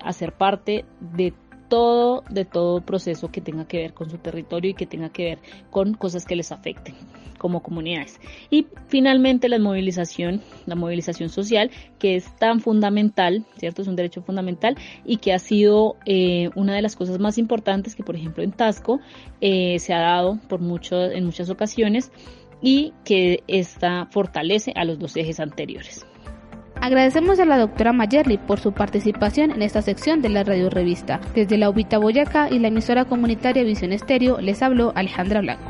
hacer 0.00 0.32
parte 0.32 0.84
de 1.00 1.34
todo, 1.68 2.25
de 2.30 2.44
todo 2.44 2.80
proceso 2.80 3.30
que 3.30 3.40
tenga 3.40 3.66
que 3.66 3.78
ver 3.78 3.94
con 3.94 4.11
su 4.11 4.18
territorio 4.18 4.71
y 4.71 4.75
que 4.75 4.87
tenga 4.87 5.11
que 5.11 5.25
ver 5.25 5.38
con 5.71 5.94
cosas 5.94 6.25
que 6.25 6.37
les 6.37 6.52
afecten 6.52 6.94
como 7.38 7.62
comunidades. 7.62 8.21
Y 8.50 8.66
finalmente 8.88 9.49
la 9.49 9.59
movilización, 9.59 10.40
la 10.66 10.76
movilización 10.76 11.28
social, 11.28 11.71
que 11.99 12.16
es 12.16 12.35
tan 12.37 12.61
fundamental, 12.61 13.44
¿cierto? 13.59 13.83
Es 13.83 13.88
un 13.88 13.97
derecho 13.97 14.23
fundamental 14.23 14.76
y 15.04 15.18
que 15.18 15.33
ha 15.33 15.38
sido 15.38 15.97
eh, 16.06 16.49
una 16.54 16.75
de 16.75 16.83
las 16.83 16.97
cosas 16.97 17.18
más 17.18 17.37
importantes 17.37 17.94
que, 17.94 18.02
por 18.02 18.16
ejemplo, 18.16 18.42
en 18.42 18.52
Tasco 18.52 19.00
eh, 19.40 19.78
se 19.78 19.92
ha 19.92 20.00
dado 20.00 20.38
por 20.49 20.61
mucho, 20.61 21.02
en 21.02 21.25
muchas 21.26 21.50
ocasiones 21.50 22.12
y 22.62 22.94
que 23.04 23.42
esta 23.47 24.06
fortalece 24.06 24.73
a 24.75 24.85
los 24.85 24.99
dos 24.99 25.16
ejes 25.16 25.38
anteriores. 25.38 26.06
Agradecemos 26.85 27.41
a 27.41 27.47
la 27.47 27.57
doctora 27.57 27.95
Mayerly 27.95 28.37
por 28.37 28.61
su 28.61 28.73
participación 28.73 29.50
en 29.53 29.62
esta 29.62 29.81
sección 29.81 30.21
de 30.21 30.29
la 30.29 30.45
radio 30.45 30.69
revista. 30.69 31.19
Desde 31.35 31.57
la 31.57 31.71
Ubita 31.71 31.97
Boyacá 31.97 32.50
y 32.50 32.59
la 32.59 32.69
emisora 32.69 33.07
comunitaria 33.07 33.62
Visión 33.62 33.91
Estéreo 33.91 34.38
les 34.38 34.61
habló 34.61 34.93
Alejandra 34.95 35.41
Blanco. 35.41 35.64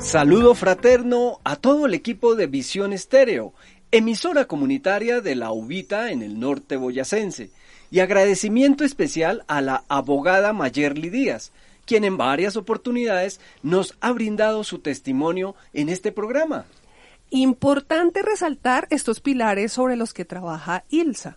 Saludo 0.00 0.54
fraterno 0.54 1.40
a 1.44 1.56
todo 1.56 1.84
el 1.84 1.92
equipo 1.92 2.36
de 2.36 2.46
Visión 2.46 2.94
Estéreo, 2.94 3.52
emisora 3.92 4.46
comunitaria 4.46 5.20
de 5.20 5.34
la 5.34 5.52
Ubita 5.52 6.10
en 6.10 6.22
el 6.22 6.40
norte 6.40 6.78
boyacense, 6.78 7.50
y 7.90 8.00
agradecimiento 8.00 8.82
especial 8.82 9.44
a 9.46 9.60
la 9.60 9.84
abogada 9.88 10.54
Mayerly 10.54 11.10
Díaz, 11.10 11.52
quien 11.84 12.02
en 12.02 12.16
varias 12.16 12.56
oportunidades 12.56 13.40
nos 13.62 13.94
ha 14.00 14.10
brindado 14.12 14.64
su 14.64 14.78
testimonio 14.78 15.54
en 15.74 15.90
este 15.90 16.12
programa. 16.12 16.64
Importante 17.30 18.22
resaltar 18.22 18.86
estos 18.90 19.20
pilares 19.20 19.72
sobre 19.72 19.96
los 19.96 20.14
que 20.14 20.24
trabaja 20.24 20.84
ILSA. 20.88 21.36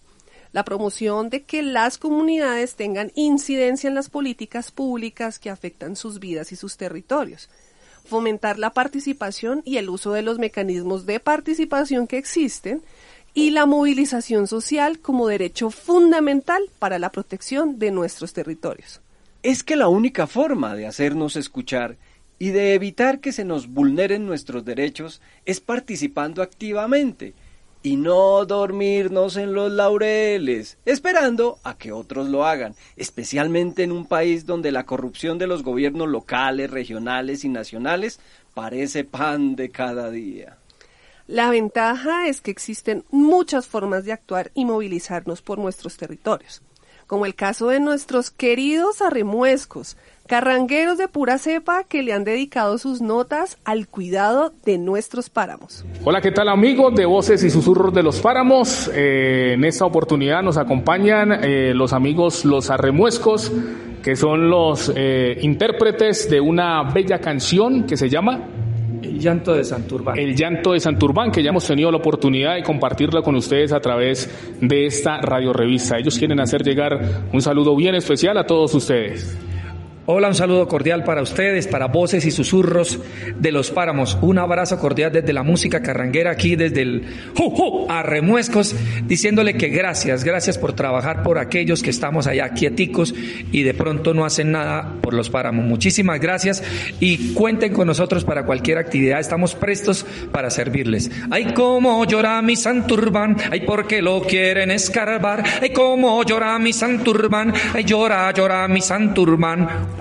La 0.54 0.64
promoción 0.64 1.30
de 1.30 1.44
que 1.44 1.62
las 1.64 1.98
comunidades 1.98 2.76
tengan 2.76 3.12
incidencia 3.16 3.90
en 3.90 3.96
las 3.96 4.10
políticas 4.10 4.72
públicas 4.72 5.38
que 5.38 5.50
afectan 5.50 5.98
sus 5.98 6.20
vidas 6.20 6.54
y 6.54 6.56
sus 6.56 6.78
territorios. 6.78 7.50
Fomentar 8.06 8.58
la 8.58 8.72
participación 8.72 9.64
y 9.66 9.78
el 9.78 9.90
uso 9.90 10.14
de 10.14 10.22
los 10.22 10.40
mecanismos 10.40 11.06
de 11.06 11.20
participación 11.20 12.08
que 12.08 12.18
existen 12.18 12.82
y 13.34 13.52
la 13.52 13.66
movilización 13.66 14.48
social 14.48 15.00
como 15.00 15.28
derecho 15.28 15.72
fundamental 15.72 16.64
para 16.80 17.00
la 17.00 17.12
protección 17.12 17.80
de 17.80 17.92
nuestros 17.92 18.32
territorios. 18.34 19.02
Es 19.44 19.64
que 19.64 19.76
la 19.76 19.88
única 19.88 20.28
forma 20.28 20.76
de 20.76 20.88
hacernos 20.88 21.36
escuchar 21.36 21.98
y 22.42 22.50
de 22.50 22.74
evitar 22.74 23.20
que 23.20 23.34
se 23.34 23.46
nos 23.46 23.68
vulneren 23.68 24.26
nuestros 24.26 24.66
derechos 24.66 25.22
es 25.46 25.60
participando 25.60 26.42
activamente 26.42 27.36
y 27.84 27.98
no 27.98 28.44
dormirnos 28.48 29.38
en 29.38 29.54
los 29.54 29.72
laureles, 29.72 30.80
esperando 30.86 31.60
a 31.64 31.78
que 31.78 31.92
otros 31.92 32.30
lo 32.30 32.44
hagan, 32.44 32.74
especialmente 32.96 33.84
en 33.84 33.92
un 33.92 34.08
país 34.08 34.48
donde 34.48 34.72
la 34.72 34.88
corrupción 34.88 35.38
de 35.38 35.46
los 35.46 35.62
gobiernos 35.62 36.10
locales, 36.10 36.72
regionales 36.72 37.44
y 37.44 37.50
nacionales 37.50 38.20
parece 38.56 39.04
pan 39.04 39.56
de 39.56 39.70
cada 39.70 40.10
día. 40.10 40.58
La 41.28 41.52
ventaja 41.52 42.28
es 42.28 42.42
que 42.42 42.50
existen 42.50 43.04
muchas 43.12 43.68
formas 43.68 44.04
de 44.04 44.14
actuar 44.14 44.50
y 44.56 44.66
movilizarnos 44.66 45.44
por 45.44 45.60
nuestros 45.60 45.96
territorios, 45.96 46.64
como 47.06 47.28
el 47.28 47.36
caso 47.36 47.68
de 47.68 47.80
nuestros 47.80 48.32
queridos 48.32 49.04
arremuescos, 49.04 49.96
Carrangueros 50.32 50.98
de 50.98 51.10
pura 51.10 51.38
cepa 51.38 51.84
que 51.84 52.04
le 52.04 52.14
han 52.14 52.24
dedicado 52.24 52.78
sus 52.78 53.02
notas 53.02 53.58
al 53.66 53.90
cuidado 53.90 54.54
de 54.64 54.78
nuestros 54.78 55.30
páramos. 55.30 55.84
Hola, 56.06 56.22
¿qué 56.22 56.32
tal 56.32 56.48
amigos 56.48 56.96
de 56.96 57.06
Voces 57.06 57.44
y 57.44 57.50
Susurros 57.50 57.94
de 57.94 58.02
los 58.02 58.22
Páramos? 58.22 58.90
Eh, 58.96 59.56
en 59.56 59.66
esta 59.66 59.84
oportunidad 59.84 60.42
nos 60.42 60.56
acompañan 60.56 61.34
eh, 61.44 61.74
los 61.76 61.92
amigos 61.92 62.46
Los 62.46 62.70
Arremuescos, 62.70 63.52
que 64.02 64.16
son 64.16 64.50
los 64.50 64.90
eh, 64.96 65.38
intérpretes 65.42 66.30
de 66.30 66.40
una 66.40 66.82
bella 66.84 67.20
canción 67.20 67.84
que 67.84 67.98
se 67.98 68.08
llama 68.08 68.40
el 69.02 69.20
llanto 69.20 69.54
de 69.54 69.66
Santurbán. 69.66 70.18
El 70.18 70.34
llanto 70.34 70.72
de 70.72 70.80
Santurbán, 70.80 71.30
que 71.34 71.44
ya 71.44 71.50
hemos 71.50 71.68
tenido 71.68 71.92
la 71.92 71.98
oportunidad 71.98 72.56
de 72.56 72.64
compartirla 72.64 73.22
con 73.22 73.36
ustedes 73.36 73.74
a 73.74 73.82
través 73.82 74.30
de 74.62 74.86
esta 74.86 75.18
radio 75.18 75.52
revista. 75.52 75.98
Ellos 75.98 76.18
quieren 76.18 76.40
hacer 76.40 76.64
llegar 76.64 77.02
un 77.34 77.42
saludo 77.42 77.76
bien 77.76 77.96
especial 77.96 78.38
a 78.38 78.46
todos 78.46 78.74
ustedes. 78.74 79.38
Hola, 80.14 80.28
un 80.28 80.36
saludo 80.36 80.68
cordial 80.68 81.06
para 81.06 81.22
ustedes, 81.22 81.68
para 81.68 81.88
voces 81.88 82.26
y 82.26 82.32
susurros 82.32 83.00
de 83.40 83.50
los 83.54 83.72
páramos. 83.72 84.18
Un 84.22 84.40
abrazo 84.40 84.78
cordial 84.78 85.14
desde 85.14 85.32
la 85.32 85.42
música 85.42 85.82
carranguera 85.82 86.32
aquí, 86.32 86.58
desde 86.58 86.82
el 86.82 87.06
¡Ju, 87.34 87.86
a 87.88 88.04
Remuescos, 88.04 88.76
diciéndole 89.08 89.54
que 89.54 89.70
gracias, 89.70 90.26
gracias 90.26 90.58
por 90.58 90.74
trabajar 90.74 91.24
por 91.24 91.40
aquellos 91.40 91.82
que 91.82 91.92
estamos 91.92 92.28
allá 92.28 92.50
quieticos 92.50 93.16
y 93.54 93.64
de 93.64 93.74
pronto 93.74 94.14
no 94.14 94.26
hacen 94.26 94.52
nada 94.52 94.96
por 95.00 95.14
los 95.14 95.30
páramos. 95.30 95.64
Muchísimas 95.64 96.20
gracias 96.20 96.62
y 97.00 97.34
cuenten 97.34 97.72
con 97.72 97.88
nosotros 97.88 98.26
para 98.26 98.46
cualquier 98.46 98.80
actividad. 98.80 99.22
Estamos 99.22 99.56
prestos 99.56 100.06
para 100.34 100.50
servirles. 100.50 101.10
Ay, 101.30 101.54
cómo 101.54 102.04
llora 102.04 102.42
mi 102.42 102.58
santurbán, 102.58 103.38
ay, 103.50 103.62
porque 103.62 104.02
lo 104.02 104.24
quieren 104.24 104.72
escarbar. 104.72 105.42
Ay, 105.62 105.70
cómo 105.70 106.22
llora 106.26 106.60
mi 106.60 106.74
santurbán, 106.74 107.54
ay, 107.74 107.86
llora, 107.86 108.30
llora 108.34 108.68
mi 108.68 108.82
santurbán 108.82 110.01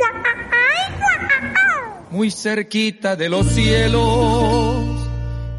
muy 2.11 2.31
cerquita 2.31 3.17
de 3.17 3.29
los 3.29 3.47
cielos 3.47 4.85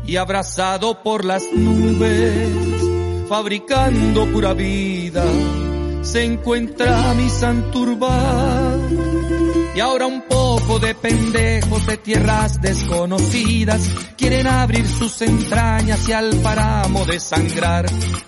y 0.06 0.18
abrazado 0.18 1.02
por 1.02 1.26
las 1.26 1.44
nubes, 1.54 2.50
fabricando 3.30 4.26
pura 4.28 4.54
vida, 4.54 5.24
se 6.02 6.26
encuentra 6.26 7.14
mi 7.14 7.30
Santurbán. 7.30 8.82
Y 9.74 9.80
ahora 9.80 10.06
un 10.06 10.22
poco 10.24 10.80
de 10.80 10.94
pendejos 10.96 11.86
de 11.86 11.96
tierras 11.96 12.62
desconocidas 12.62 13.90
quieren 14.18 14.46
abrir 14.46 14.86
sus 14.86 15.22
entrañas 15.22 16.10
y 16.10 16.12
al 16.12 16.36
páramo 16.42 17.06
desangrar. 17.06 17.86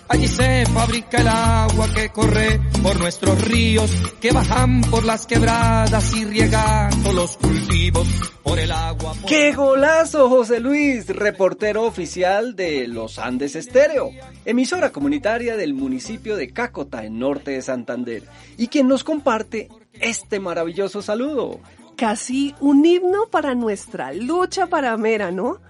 Allí 0.08 0.26
se 0.26 0.64
fabrica 0.64 1.18
el 1.18 1.28
agua 1.28 1.92
que 1.94 2.08
corre 2.08 2.60
por 2.82 2.98
nuestros 2.98 3.42
ríos, 3.42 3.90
que 4.22 4.32
bajan 4.32 4.80
por 4.90 5.04
las 5.04 5.26
quebradas 5.26 6.16
y 6.16 6.24
riegando 6.24 7.12
los 7.12 7.36
cultivos 7.36 8.08
por 8.42 8.58
el 8.58 8.72
agua. 8.72 9.14
¡Qué 9.28 9.52
golazo, 9.52 10.30
José 10.30 10.60
Luis! 10.60 11.08
Reportero 11.08 11.84
oficial 11.84 12.56
de 12.56 12.88
Los 12.88 13.18
Andes 13.18 13.54
Estéreo, 13.54 14.10
emisora 14.46 14.90
comunitaria 14.90 15.58
del 15.58 15.74
municipio 15.74 16.36
de 16.36 16.54
Cácota, 16.54 17.04
en 17.04 17.18
norte 17.18 17.50
de 17.50 17.60
Santander, 17.60 18.22
y 18.56 18.68
quien 18.68 18.88
nos 18.88 19.04
comparte 19.04 19.68
este 20.00 20.40
maravilloso 20.40 21.02
saludo. 21.02 21.60
Casi 21.96 22.54
un 22.60 22.84
himno 22.84 23.26
para 23.30 23.54
nuestra 23.54 24.12
lucha 24.12 24.66
para 24.66 24.96
Mera, 24.96 25.30
¿no? 25.30 25.60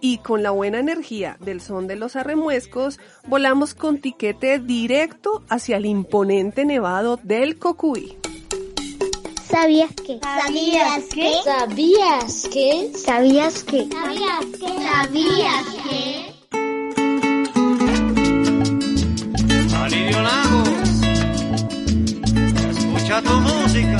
Y 0.00 0.18
con 0.18 0.42
la 0.42 0.50
buena 0.50 0.80
energía 0.80 1.36
del 1.40 1.60
son 1.60 1.86
de 1.86 1.96
los 1.96 2.16
arremuescos, 2.16 3.00
volamos 3.26 3.74
con 3.74 3.98
tiquete 3.98 4.58
directo 4.58 5.42
hacia 5.48 5.78
el 5.78 5.86
imponente 5.86 6.64
nevado 6.64 7.18
del 7.22 7.58
Cocuy. 7.58 8.18
¿Sabías 9.54 9.92
que? 9.94 10.18
¿Sabías 10.20 11.04
que? 11.14 11.32
¿Sabías 11.44 12.48
que? 12.52 12.92
¿Sabías 12.98 13.62
que? 13.62 13.88
¿Sabías 13.88 14.46
que? 14.58 14.66
¿Sabías 14.82 15.64
que? 15.88 16.34
Alirio 19.76 20.22
Lagos, 20.22 20.93
escucha 23.04 23.20
música. 23.40 23.98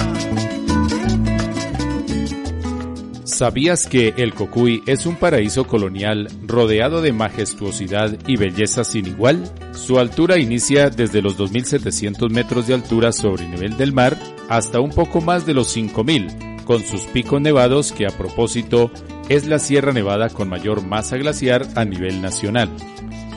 ¿Sabías 3.25 3.87
que 3.89 4.15
el 4.17 4.33
Cocuy 4.33 4.83
es 4.87 5.07
un 5.07 5.17
paraíso 5.17 5.67
colonial 5.67 6.29
rodeado 6.47 7.03
de 7.03 7.13
majestuosidad 7.13 8.17
y 8.27 8.37
belleza 8.37 8.85
sin 8.85 9.07
igual? 9.07 9.51
Su 9.73 9.99
altura 9.99 10.39
inicia 10.39 10.89
desde 10.89 11.21
los 11.21 11.37
2.700 11.39 12.31
metros 12.31 12.69
de 12.69 12.75
altura 12.75 13.13
sobre 13.13 13.45
el 13.45 13.51
nivel 13.51 13.77
del 13.77 13.93
mar 13.93 14.17
hasta 14.49 14.81
un 14.81 14.91
poco 14.91 15.21
más 15.21 15.47
de 15.47 15.55
los 15.55 15.77
5.000, 15.77 16.65
con 16.65 16.83
sus 16.85 17.03
picos 17.03 17.41
nevados 17.41 17.93
que 17.93 18.07
a 18.07 18.11
propósito 18.11 18.91
es 19.29 19.47
la 19.47 19.59
Sierra 19.59 19.93
Nevada 19.93 20.29
con 20.29 20.49
mayor 20.49 20.87
masa 20.87 21.17
glaciar 21.17 21.67
a 21.75 21.85
nivel 21.85 22.23
nacional. 22.23 22.69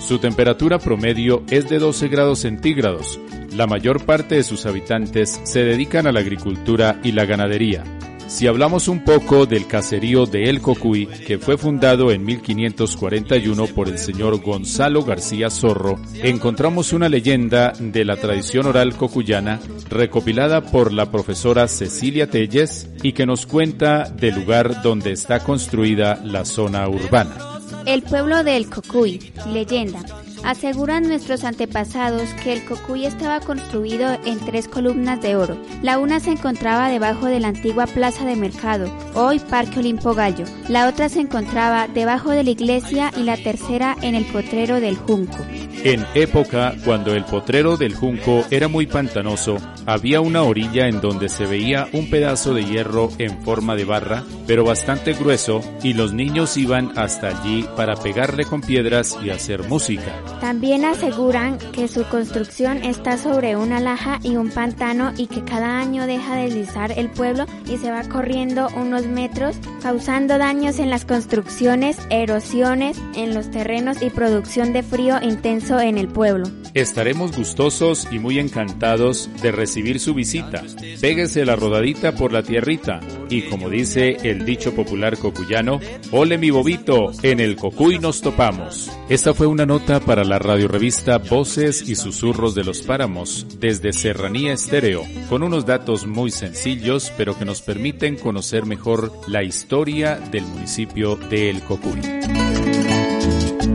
Su 0.07 0.19
temperatura 0.19 0.79
promedio 0.79 1.43
es 1.49 1.67
de 1.67 1.79
12 1.79 2.07
grados 2.07 2.39
centígrados. 2.39 3.19
La 3.57 3.67
mayor 3.67 4.05
parte 4.05 4.35
de 4.35 4.43
sus 4.43 4.65
habitantes 4.65 5.41
se 5.43 5.65
dedican 5.65 6.07
a 6.07 6.13
la 6.13 6.21
agricultura 6.21 6.97
y 7.03 7.11
la 7.11 7.25
ganadería. 7.25 7.83
Si 8.27 8.47
hablamos 8.47 8.87
un 8.87 9.03
poco 9.03 9.45
del 9.45 9.67
caserío 9.67 10.25
de 10.25 10.49
El 10.49 10.61
Cocuy, 10.61 11.07
que 11.07 11.37
fue 11.39 11.57
fundado 11.57 12.13
en 12.13 12.23
1541 12.23 13.67
por 13.67 13.89
el 13.89 13.97
señor 13.97 14.41
Gonzalo 14.41 15.03
García 15.03 15.49
Zorro, 15.49 15.99
encontramos 16.23 16.93
una 16.93 17.09
leyenda 17.09 17.73
de 17.77 18.05
la 18.05 18.15
tradición 18.15 18.65
oral 18.65 18.95
cocuyana 18.95 19.59
recopilada 19.89 20.61
por 20.61 20.93
la 20.93 21.11
profesora 21.11 21.67
Cecilia 21.67 22.29
Telles 22.29 22.89
y 23.03 23.11
que 23.11 23.25
nos 23.25 23.45
cuenta 23.45 24.05
del 24.05 24.35
lugar 24.35 24.81
donde 24.81 25.11
está 25.11 25.41
construida 25.41 26.21
la 26.23 26.45
zona 26.45 26.87
urbana. 26.87 27.56
El 27.87 28.03
pueblo 28.03 28.43
de 28.43 28.57
El 28.57 28.69
Cocuy, 28.69 29.31
leyenda. 29.53 30.03
Aseguran 30.43 31.07
nuestros 31.07 31.43
antepasados 31.43 32.29
que 32.43 32.53
el 32.53 32.65
Cocuy 32.65 33.05
estaba 33.05 33.39
construido 33.39 34.17
en 34.25 34.39
tres 34.39 34.67
columnas 34.67 35.21
de 35.21 35.35
oro. 35.35 35.57
La 35.81 35.99
una 35.99 36.19
se 36.19 36.31
encontraba 36.31 36.89
debajo 36.89 37.25
de 37.25 37.39
la 37.39 37.49
antigua 37.49 37.85
plaza 37.87 38.25
de 38.25 38.35
mercado, 38.35 38.91
hoy 39.13 39.39
Parque 39.39 39.79
Olimpo 39.79 40.13
Gallo. 40.13 40.45
La 40.69 40.87
otra 40.87 41.09
se 41.09 41.21
encontraba 41.21 41.87
debajo 41.87 42.31
de 42.31 42.43
la 42.43 42.51
iglesia 42.51 43.11
y 43.17 43.23
la 43.23 43.37
tercera 43.37 43.95
en 44.01 44.15
el 44.15 44.25
potrero 44.25 44.79
del 44.79 44.95
Junco. 44.95 45.37
En 45.83 46.05
época 46.15 46.75
cuando 46.83 47.13
el 47.13 47.23
potrero 47.23 47.77
del 47.77 47.95
Junco 47.95 48.45
era 48.49 48.67
muy 48.67 48.87
pantanoso, 48.87 49.57
había 49.85 50.21
una 50.21 50.43
orilla 50.43 50.87
en 50.87 51.01
donde 51.01 51.29
se 51.29 51.45
veía 51.45 51.87
un 51.93 52.09
pedazo 52.09 52.53
de 52.53 52.65
hierro 52.65 53.09
en 53.19 53.41
forma 53.43 53.75
de 53.75 53.85
barra, 53.85 54.23
pero 54.47 54.63
bastante 54.63 55.13
grueso, 55.13 55.61
y 55.83 55.93
los 55.93 56.13
niños 56.13 56.57
iban 56.57 56.97
hasta 56.97 57.27
allí 57.27 57.65
para 57.75 57.95
pegarle 57.95 58.45
con 58.45 58.61
piedras 58.61 59.17
y 59.23 59.29
hacer 59.29 59.63
música. 59.67 60.13
También 60.39 60.85
aseguran 60.85 61.57
que 61.71 61.87
su 61.87 62.03
construcción 62.05 62.83
está 62.83 63.17
sobre 63.17 63.55
una 63.55 63.79
laja 63.79 64.19
y 64.23 64.35
un 64.35 64.49
pantano 64.49 65.13
y 65.17 65.27
que 65.27 65.43
cada 65.43 65.79
año 65.79 66.07
deja 66.07 66.35
deslizar 66.35 66.91
el 66.91 67.09
pueblo 67.09 67.45
y 67.69 67.77
se 67.77 67.91
va 67.91 68.03
corriendo 68.03 68.69
unos 68.75 69.05
metros, 69.05 69.57
causando 69.81 70.37
daños 70.37 70.79
en 70.79 70.89
las 70.89 71.05
construcciones, 71.05 71.97
erosiones 72.09 73.01
en 73.15 73.33
los 73.33 73.51
terrenos 73.51 74.01
y 74.01 74.09
producción 74.09 74.73
de 74.73 74.83
frío 74.83 75.21
intenso 75.21 75.79
en 75.79 75.97
el 75.97 76.07
pueblo. 76.07 76.49
Estaremos 76.73 77.35
gustosos 77.35 78.07
y 78.11 78.19
muy 78.19 78.39
encantados 78.39 79.29
de 79.41 79.51
recibir 79.51 79.99
su 79.99 80.13
visita. 80.13 80.63
Péguese 81.01 81.45
la 81.45 81.55
rodadita 81.55 82.13
por 82.13 82.31
la 82.31 82.43
tierrita 82.43 82.99
y 83.29 83.43
como 83.43 83.69
dice 83.69 84.17
el 84.23 84.45
dicho 84.45 84.73
popular 84.73 85.17
cocuyano, 85.17 85.79
ole 86.11 86.37
mi 86.37 86.49
bobito, 86.49 87.11
en 87.23 87.39
el 87.39 87.55
cocuy 87.55 87.99
nos 87.99 88.21
topamos. 88.21 88.89
Esta 89.09 89.33
fue 89.33 89.47
una 89.47 89.65
nota 89.65 89.99
para 89.99 90.16
la 90.23 90.39
radiorevista 90.39 91.17
Voces 91.17 91.87
y 91.87 91.95
Susurros 91.95 92.55
de 92.55 92.63
los 92.63 92.81
Páramos 92.81 93.45
desde 93.59 93.93
Serranía 93.93 94.53
Estéreo, 94.53 95.03
con 95.29 95.43
unos 95.43 95.65
datos 95.65 96.07
muy 96.07 96.31
sencillos 96.31 97.11
pero 97.17 97.37
que 97.37 97.45
nos 97.45 97.61
permiten 97.61 98.15
conocer 98.15 98.65
mejor 98.65 99.11
la 99.27 99.43
historia 99.43 100.15
del 100.15 100.45
municipio 100.45 101.15
de 101.15 101.49
El 101.49 101.61
Cocuy. 101.61 102.01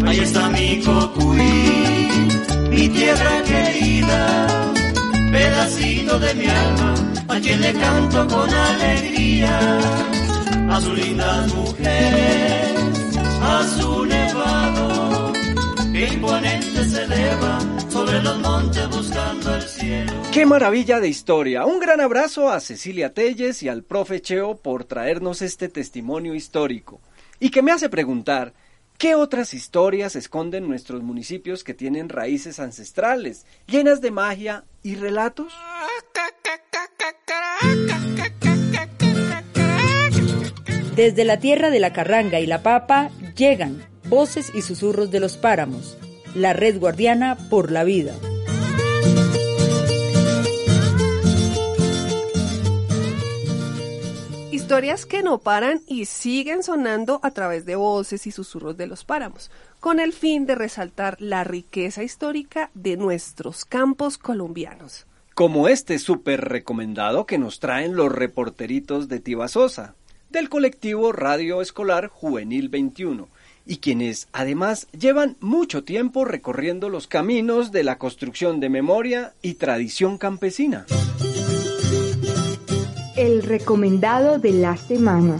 Ahí 0.06 0.18
está 0.18 0.48
mi 0.50 0.80
Cocuy, 0.80 2.08
mi 2.70 2.88
tierra 2.88 3.42
querida, 3.44 4.72
pedacito 5.30 6.18
de 6.18 6.34
mi 6.34 6.46
alma, 6.46 6.94
a 7.28 7.40
quien 7.40 7.60
le 7.60 7.72
canto 7.74 8.26
con 8.26 8.50
alegría, 8.50 9.78
a 10.70 10.80
sus 10.80 10.98
lindas 10.98 11.54
mujeres, 11.54 12.74
a 13.40 13.66
su 13.78 14.04
imponente 16.12 16.84
se 16.84 17.04
eleva 17.04 17.58
sobre 17.88 18.22
los 18.22 18.38
montes 18.38 18.88
buscando 18.88 19.54
el 19.54 19.62
cielo. 19.62 20.12
¡Qué 20.32 20.46
maravilla 20.46 21.00
de 21.00 21.08
historia! 21.08 21.64
Un 21.64 21.80
gran 21.80 22.00
abrazo 22.00 22.50
a 22.50 22.60
Cecilia 22.60 23.12
Telles 23.12 23.62
y 23.62 23.68
al 23.68 23.82
profe 23.82 24.20
Cheo 24.20 24.56
por 24.56 24.84
traernos 24.84 25.42
este 25.42 25.68
testimonio 25.68 26.34
histórico. 26.34 27.00
Y 27.40 27.50
que 27.50 27.62
me 27.62 27.72
hace 27.72 27.88
preguntar, 27.88 28.52
¿Qué 28.98 29.16
otras 29.16 29.52
historias 29.52 30.14
esconden 30.14 30.68
nuestros 30.68 31.02
municipios 31.02 31.64
que 31.64 31.74
tienen 31.74 32.08
raíces 32.08 32.60
ancestrales, 32.60 33.46
llenas 33.66 34.00
de 34.00 34.12
magia 34.12 34.64
y 34.84 34.94
relatos? 34.94 35.52
Desde 40.94 41.24
la 41.24 41.40
tierra 41.40 41.70
de 41.70 41.80
la 41.80 41.92
carranga 41.92 42.38
y 42.38 42.46
la 42.46 42.62
papa 42.62 43.10
llegan 43.34 43.84
voces 44.08 44.52
y 44.54 44.62
susurros 44.62 45.10
de 45.10 45.20
los 45.20 45.36
páramos, 45.36 45.96
la 46.34 46.52
red 46.52 46.78
guardiana 46.78 47.36
por 47.50 47.70
la 47.70 47.84
vida. 47.84 48.14
Historias 54.50 55.04
que 55.04 55.22
no 55.22 55.38
paran 55.38 55.82
y 55.86 56.06
siguen 56.06 56.62
sonando 56.62 57.20
a 57.22 57.32
través 57.32 57.66
de 57.66 57.76
voces 57.76 58.26
y 58.26 58.30
susurros 58.30 58.76
de 58.78 58.86
los 58.86 59.04
páramos, 59.04 59.50
con 59.80 60.00
el 60.00 60.14
fin 60.14 60.46
de 60.46 60.54
resaltar 60.54 61.16
la 61.20 61.44
riqueza 61.44 62.02
histórica 62.02 62.70
de 62.72 62.96
nuestros 62.96 63.66
campos 63.66 64.16
colombianos. 64.16 65.06
Como 65.34 65.68
este 65.68 65.98
súper 65.98 66.42
recomendado 66.42 67.26
que 67.26 67.36
nos 67.36 67.60
traen 67.60 67.96
los 67.96 68.12
reporteritos 68.12 69.08
de 69.08 69.20
Tibasosa, 69.20 69.94
del 70.30 70.48
colectivo 70.48 71.12
Radio 71.12 71.60
Escolar 71.60 72.08
Juvenil 72.08 72.70
21, 72.70 73.28
y 73.66 73.76
quienes 73.78 74.28
además 74.32 74.88
llevan 74.98 75.36
mucho 75.40 75.84
tiempo 75.84 76.24
recorriendo 76.24 76.88
los 76.88 77.06
caminos 77.06 77.72
de 77.72 77.84
la 77.84 77.98
construcción 77.98 78.60
de 78.60 78.68
memoria 78.68 79.34
y 79.42 79.54
tradición 79.54 80.18
campesina. 80.18 80.86
El 83.16 83.42
recomendado 83.42 84.38
de 84.38 84.52
la 84.52 84.76
semana. 84.76 85.38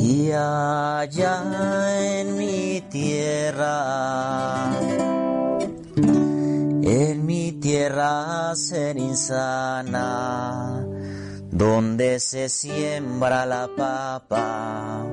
Y 0.00 0.30
allá 0.32 2.20
en 2.20 2.36
mi 2.36 2.82
tierra, 2.90 4.70
en 6.82 7.26
mi 7.26 7.52
tierra 7.52 8.52
insana, 8.96 10.87
donde 11.58 12.20
se 12.20 12.48
siembra 12.48 13.44
la 13.44 13.68
papa, 13.76 15.04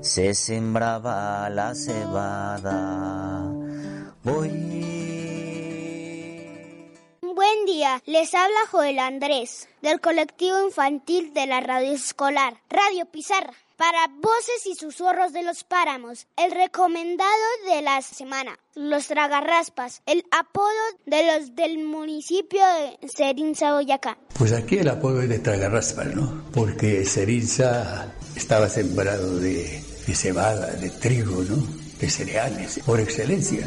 se 0.00 0.34
sembraba 0.34 1.48
la 1.48 1.72
cebada. 1.72 3.48
Voy 4.24 4.74
buen 7.34 7.66
día, 7.66 8.00
les 8.06 8.32
habla 8.34 8.56
Joel 8.70 8.98
Andrés, 8.98 9.68
del 9.82 10.00
colectivo 10.00 10.60
infantil 10.64 11.34
de 11.34 11.46
la 11.46 11.60
radio 11.60 11.92
escolar, 11.92 12.60
Radio 12.68 13.06
Pizarra. 13.06 13.52
Para 13.76 14.06
voces 14.06 14.66
y 14.66 14.76
susurros 14.76 15.32
de 15.32 15.42
los 15.42 15.64
páramos, 15.64 16.28
el 16.36 16.52
recomendado 16.52 17.30
de 17.66 17.82
la 17.82 18.00
semana, 18.02 18.56
los 18.74 19.08
tragarraspas, 19.08 20.00
el 20.06 20.24
apodo 20.30 20.70
de 21.06 21.26
los 21.26 21.56
del 21.56 21.78
municipio 21.78 22.64
de 22.64 23.08
Serinza, 23.08 23.72
Boyacá. 23.72 24.16
Pues 24.38 24.52
aquí 24.52 24.78
el 24.78 24.88
apodo 24.88 25.22
es 25.22 25.28
de 25.28 25.38
tragarraspas, 25.38 26.14
¿no? 26.14 26.42
Porque 26.52 27.04
Serinza 27.04 28.12
estaba 28.34 28.68
sembrado 28.68 29.38
de, 29.38 29.82
de 30.06 30.14
cebada, 30.14 30.72
de 30.72 30.90
trigo, 30.90 31.42
¿no? 31.44 31.56
De 32.00 32.10
cereales, 32.10 32.80
por 32.84 32.98
excelencia. 33.00 33.64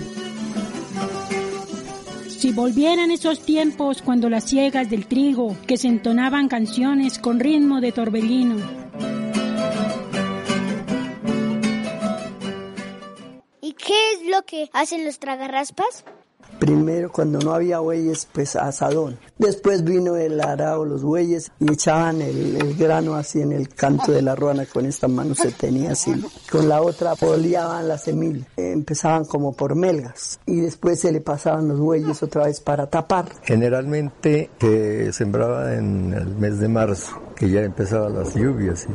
Si 2.27 2.51
volvieran 2.51 3.09
esos 3.11 3.39
tiempos 3.39 4.01
cuando 4.01 4.29
las 4.29 4.43
ciegas 4.43 4.89
del 4.89 5.07
trigo, 5.07 5.57
que 5.65 5.77
se 5.77 5.87
entonaban 5.87 6.47
canciones 6.49 7.17
con 7.17 7.39
ritmo 7.39 7.81
de 7.81 7.91
torbellino. 7.91 8.57
¿Y 13.61 13.73
qué 13.73 14.13
es 14.13 14.29
lo 14.29 14.43
que 14.45 14.69
hacen 14.73 15.03
los 15.05 15.17
tragarraspas? 15.17 16.03
Primero, 16.59 17.11
cuando 17.11 17.39
no 17.39 17.53
había 17.53 17.79
bueyes, 17.79 18.27
pues 18.31 18.55
asadón. 18.55 19.17
Después 19.37 19.83
vino 19.83 20.15
el 20.15 20.41
arao, 20.41 20.83
los 20.83 21.03
bueyes, 21.03 21.51
y 21.59 21.71
echaban 21.71 22.21
el, 22.21 22.55
el, 22.55 22.75
grano 22.75 23.15
así 23.15 23.41
en 23.41 23.51
el 23.51 23.69
canto 23.69 24.11
de 24.11 24.21
la 24.21 24.35
ruana. 24.35 24.65
Con 24.65 24.85
esta 24.85 25.07
mano 25.07 25.35
se 25.35 25.51
tenía 25.51 25.91
así. 25.91 26.13
Con 26.51 26.67
la 26.67 26.81
otra 26.81 27.15
poliaban 27.15 27.87
la 27.87 27.97
semilla. 27.97 28.45
Empezaban 28.57 29.25
como 29.25 29.53
por 29.53 29.75
melgas. 29.75 30.39
Y 30.45 30.61
después 30.61 30.99
se 30.99 31.11
le 31.11 31.21
pasaban 31.21 31.67
los 31.67 31.79
bueyes 31.79 32.21
otra 32.23 32.45
vez 32.45 32.59
para 32.61 32.87
tapar. 32.87 33.29
Generalmente 33.43 34.49
se 34.59 35.13
sembraba 35.13 35.75
en 35.75 36.13
el 36.13 36.35
mes 36.35 36.59
de 36.59 36.67
marzo 36.67 37.21
que 37.37 37.49
ya 37.49 37.61
empezaban 37.61 38.15
las 38.15 38.33
lluvias 38.33 38.87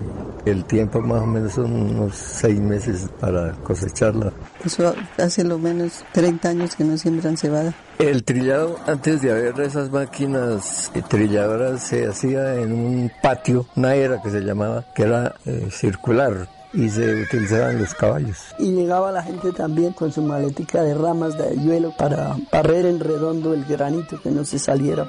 y 0.45 0.51
el 0.51 0.65
tiempo 0.65 1.01
más 1.01 1.23
o 1.23 1.27
menos 1.27 1.53
son 1.53 1.73
unos 1.73 2.17
seis 2.17 2.59
meses 2.61 3.09
para 3.21 3.53
cosecharla. 3.63 4.33
Eso 4.65 4.95
hace 5.17 5.45
lo 5.45 5.59
menos 5.59 6.05
30 6.13 6.49
años 6.49 6.75
que 6.75 6.83
no 6.83 6.99
siembran 6.99 7.37
cebada. 7.37 7.73
El 7.99 8.25
trillado, 8.25 8.77
antes 8.87 9.23
de 9.23 9.31
haber 9.31 9.61
esas 9.61 9.91
máquinas 9.91 10.91
trilladoras, 11.09 11.83
se 11.83 12.07
hacía 12.07 12.57
en 12.57 12.73
un 12.73 13.13
patio, 13.23 13.67
una 13.77 13.95
era 13.95 14.21
que 14.21 14.31
se 14.31 14.41
llamaba, 14.41 14.85
que 14.95 15.03
era 15.05 15.35
eh, 15.47 15.69
circular 15.71 16.49
y 16.75 16.89
se 16.89 17.23
utilizaban 17.23 17.79
los 17.79 17.95
caballos. 17.95 18.39
Y 18.59 18.73
llegaba 18.73 19.13
la 19.13 19.23
gente 19.23 19.53
también 19.53 19.93
con 19.93 20.11
su 20.11 20.23
maletica 20.23 20.83
de 20.83 20.95
ramas 20.95 21.37
de 21.37 21.57
hielo 21.57 21.95
para 21.97 22.37
barrer 22.51 22.87
en 22.87 22.99
redondo 22.99 23.53
el 23.55 23.65
granito 23.65 24.21
que 24.21 24.31
no 24.31 24.45
se 24.45 24.59
saliera. 24.59 25.07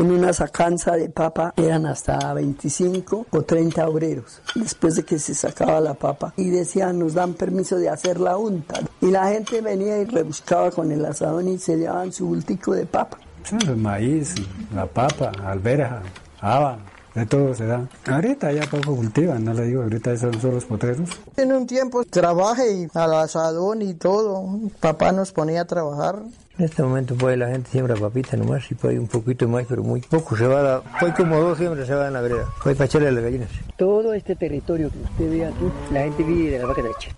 En 0.00 0.10
una 0.10 0.32
sacanza 0.32 0.96
de 0.96 1.10
papa 1.10 1.52
eran 1.58 1.84
hasta 1.84 2.32
25 2.32 3.26
o 3.30 3.42
30 3.42 3.86
obreros 3.86 4.40
después 4.54 4.96
de 4.96 5.02
que 5.02 5.18
se 5.18 5.34
sacaba 5.34 5.78
la 5.78 5.92
papa. 5.92 6.32
Y 6.38 6.48
decían 6.48 6.98
nos 6.98 7.12
dan 7.12 7.34
permiso 7.34 7.76
de 7.76 7.90
hacer 7.90 8.18
la 8.18 8.38
unta 8.38 8.80
y 9.02 9.10
la 9.10 9.28
gente 9.28 9.60
venía 9.60 9.98
y 9.98 10.06
rebuscaba 10.06 10.70
con 10.70 10.90
el 10.90 11.04
asadón 11.04 11.48
y 11.48 11.58
se 11.58 11.76
llevaban 11.76 12.14
su 12.14 12.28
bultico 12.28 12.72
de 12.72 12.86
papa. 12.86 13.18
El 13.68 13.76
maíz, 13.76 14.36
la 14.74 14.86
papa, 14.86 15.32
alberja, 15.44 16.00
haba, 16.40 16.78
de 17.14 17.26
todo 17.26 17.54
se 17.54 17.66
da. 17.66 17.88
Ahorita 18.06 18.52
ya 18.52 18.62
poco 18.66 18.96
cultivan, 18.96 19.44
no 19.44 19.54
le 19.54 19.64
digo, 19.64 19.82
ahorita 19.82 20.16
son 20.16 20.40
solo 20.40 20.54
los 20.54 20.64
potreros. 20.64 21.08
En 21.36 21.52
un 21.52 21.66
tiempo 21.66 22.04
trabajé 22.04 22.72
y 22.72 22.88
al 22.94 23.14
asadón 23.14 23.82
y 23.82 23.94
todo, 23.94 24.44
papá 24.80 25.12
nos 25.12 25.32
ponía 25.32 25.62
a 25.62 25.64
trabajar. 25.64 26.22
En 26.58 26.64
este 26.64 26.82
momento 26.82 27.14
pues 27.16 27.38
la 27.38 27.48
gente 27.48 27.70
siembra 27.70 27.96
papita 27.96 28.36
nomás 28.36 28.70
y 28.70 28.74
pues 28.74 28.98
un 28.98 29.08
poquito 29.08 29.48
más, 29.48 29.64
pero 29.68 29.82
muy 29.82 30.00
poco. 30.02 30.36
Se 30.36 30.46
va 30.46 30.76
a, 30.76 30.82
pues 31.00 31.14
como 31.14 31.38
dos 31.40 31.58
siembras 31.58 31.86
se 31.86 31.94
va 31.94 32.08
en 32.08 32.12
la 32.12 32.20
vereda. 32.20 32.46
Pues 32.62 32.76
para 32.76 32.86
echarle 32.86 33.08
a 33.08 33.12
las 33.12 33.24
gallinas. 33.24 33.50
Todo 33.76 34.12
este 34.12 34.36
territorio 34.36 34.90
que 34.90 34.98
usted 34.98 35.30
ve 35.30 35.46
aquí, 35.46 35.72
la 35.92 36.02
gente 36.02 36.22
vive 36.22 36.50
de 36.50 36.58
la 36.58 36.66
vaca 36.66 36.82
de 36.82 36.88
leche. 36.88 37.14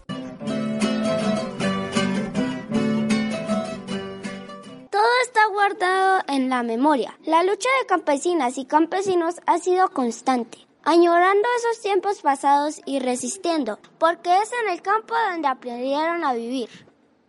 Todo 4.91 5.11
está 5.25 5.41
guardado 5.51 6.02
en 6.33 6.49
la 6.49 6.63
memoria. 6.63 7.17
La 7.25 7.43
lucha 7.43 7.69
de 7.81 7.87
campesinas 7.87 8.59
y 8.59 8.65
campesinos 8.65 9.37
ha 9.47 9.59
sido 9.59 9.89
constante 9.91 10.67
añorando 10.85 11.49
esos 11.59 11.81
tiempos 11.81 12.23
pasados 12.23 12.81
y 12.85 12.99
resistiendo, 12.99 13.79
porque 13.99 14.37
es 14.39 14.51
en 14.65 14.73
el 14.73 14.83
campo 14.83 15.15
donde 15.31 15.49
aprendieron 15.49 16.25
a 16.25 16.35
vivir. 16.35 16.69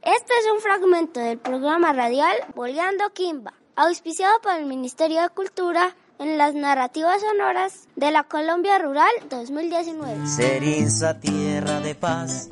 Este 0.01 0.33
es 0.39 0.51
un 0.53 0.59
fragmento 0.59 1.19
del 1.19 1.37
programa 1.37 1.93
radial 1.93 2.35
Boleando 2.55 3.11
Kimba, 3.13 3.53
auspiciado 3.75 4.41
por 4.41 4.53
el 4.53 4.65
Ministerio 4.65 5.21
de 5.21 5.29
Cultura 5.29 5.95
en 6.19 6.37
las 6.37 6.55
narrativas 6.55 7.21
sonoras 7.21 7.87
de 7.95 8.11
la 8.11 8.23
Colombia 8.23 8.79
Rural 8.79 9.11
2019. 9.29 10.27
Serinza, 10.27 11.19
tierra 11.19 11.79
de 11.79 11.95
paz. 11.95 12.49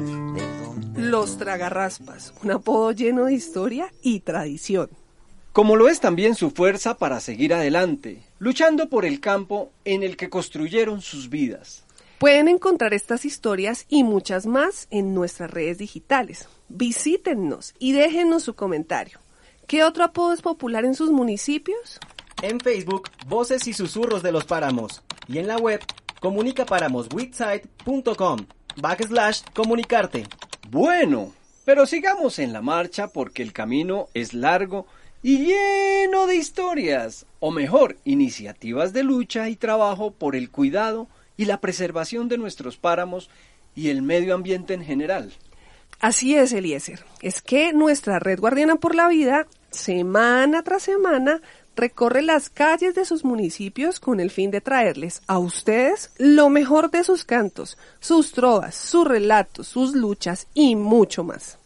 Los 0.96 1.38
Tragarraspas, 1.38 2.34
un 2.44 2.52
apodo 2.52 2.92
lleno 2.92 3.26
de 3.26 3.34
historia 3.34 3.92
y 4.02 4.22
tradición. 4.22 5.01
Como 5.54 5.76
lo 5.76 5.90
es 5.90 6.00
también 6.00 6.36
su 6.36 6.52
fuerza 6.52 6.96
para 6.96 7.20
seguir 7.20 7.54
adelante, 7.54 8.24
luchando 8.40 8.88
por 8.88 9.04
el 9.04 9.20
campo 9.20 9.70
en 9.84 10.02
el 10.02 10.16
que 10.16 10.30
construyeron 10.30 11.02
sus 11.02 11.30
vidas. 11.30 11.84
Pueden 12.20 12.48
encontrar 12.48 12.94
estas 12.94 13.26
historias 13.26 13.86
y 13.90 14.06
muchas 14.06 14.46
más 14.46 14.88
en 14.92 15.14
nuestras 15.14 15.52
redes 15.52 15.78
digitales. 15.78 16.48
Visítennos 16.70 17.74
y 17.80 17.92
déjenos 17.92 18.44
su 18.44 18.54
comentario. 18.54 19.20
¿Qué 19.68 19.84
otro 19.84 20.06
apodo 20.06 20.32
es 20.32 20.42
popular 20.42 20.86
en 20.86 20.96
sus 20.96 21.12
municipios? 21.12 22.00
En 22.42 22.62
Facebook, 22.62 23.10
Voces 23.28 23.68
y 23.68 23.74
Susurros 23.74 24.24
de 24.24 24.32
los 24.32 24.46
Páramos. 24.46 25.04
Y 25.28 25.40
en 25.40 25.48
la 25.48 25.58
web, 25.58 25.82
comunicaparamoswitside.com. 26.22 28.46
Backslash 28.78 29.42
comunicarte. 29.54 30.24
Bueno, 30.70 31.34
pero 31.66 31.86
sigamos 31.86 32.40
en 32.40 32.54
la 32.54 32.62
marcha 32.62 33.10
porque 33.10 33.44
el 33.44 33.52
camino 33.52 34.08
es 34.14 34.34
largo 34.34 34.86
y 34.86 35.01
lleno 35.24 36.28
de 36.28 36.36
historias, 36.36 37.26
o 37.40 37.52
mejor, 37.52 37.98
iniciativas 38.06 38.94
de 38.94 39.04
lucha 39.04 39.50
y 39.50 39.56
trabajo 39.56 40.12
por 40.12 40.36
el 40.36 40.50
cuidado 40.50 41.08
y 41.38 41.46
la 41.46 41.60
preservación 41.60 42.28
de 42.28 42.38
nuestros 42.38 42.78
páramos 42.78 43.30
y 43.76 43.90
el 43.90 44.02
medio 44.02 44.34
ambiente 44.36 44.74
en 44.74 44.84
general. 44.84 45.32
Así 46.00 46.36
es, 46.36 46.52
Eliezer. 46.54 47.06
Es 47.22 47.42
que 47.42 47.74
nuestra 47.74 48.20
Red 48.20 48.40
Guardiana 48.40 48.76
por 48.78 48.96
la 48.96 49.08
Vida, 49.08 49.48
semana 49.70 50.64
tras 50.64 50.84
semana, 50.84 51.42
recorre 51.76 52.22
las 52.22 52.50
calles 52.50 52.96
de 52.96 53.06
sus 53.06 53.24
municipios 53.24 54.00
con 54.00 54.20
el 54.20 54.32
fin 54.32 54.52
de 54.52 54.62
traerles 54.62 55.22
a 55.28 55.38
ustedes 55.38 56.12
lo 56.18 56.50
mejor 56.50 56.92
de 56.92 57.04
sus 57.04 57.24
cantos, 57.24 57.78
sus 58.00 58.32
trovas, 58.32 58.76
sus 58.76 59.08
relatos, 59.08 59.68
sus 59.68 59.94
luchas 59.96 60.48
y 60.54 60.76
mucho 60.76 61.24
más. 61.24 61.61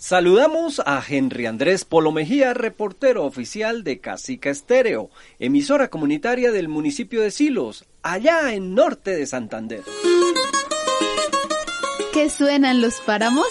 Saludamos 0.00 0.80
a 0.86 1.02
Henry 1.04 1.46
Andrés 1.46 1.84
Polo 1.84 2.12
Mejía, 2.12 2.54
reportero 2.54 3.24
oficial 3.24 3.82
de 3.82 3.98
Casica 3.98 4.48
Estéreo, 4.48 5.10
emisora 5.40 5.90
comunitaria 5.90 6.52
del 6.52 6.68
municipio 6.68 7.20
de 7.20 7.32
Silos, 7.32 7.84
allá 8.04 8.54
en 8.54 8.76
norte 8.76 9.16
de 9.16 9.26
Santander. 9.26 9.82
¿Qué 12.12 12.30
suenan 12.30 12.80
los 12.80 13.00
páramos? 13.00 13.48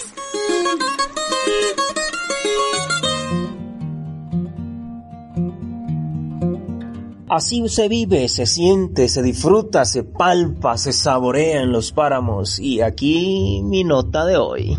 Así 7.28 7.68
se 7.68 7.88
vive, 7.88 8.26
se 8.30 8.46
siente, 8.46 9.10
se 9.10 9.22
disfruta, 9.22 9.84
se 9.84 10.02
palpa, 10.02 10.78
se 10.78 10.94
saborea 10.94 11.60
en 11.60 11.72
los 11.72 11.92
páramos. 11.92 12.58
Y 12.58 12.80
aquí 12.80 13.60
mi 13.62 13.84
nota 13.84 14.24
de 14.24 14.38
hoy. 14.38 14.78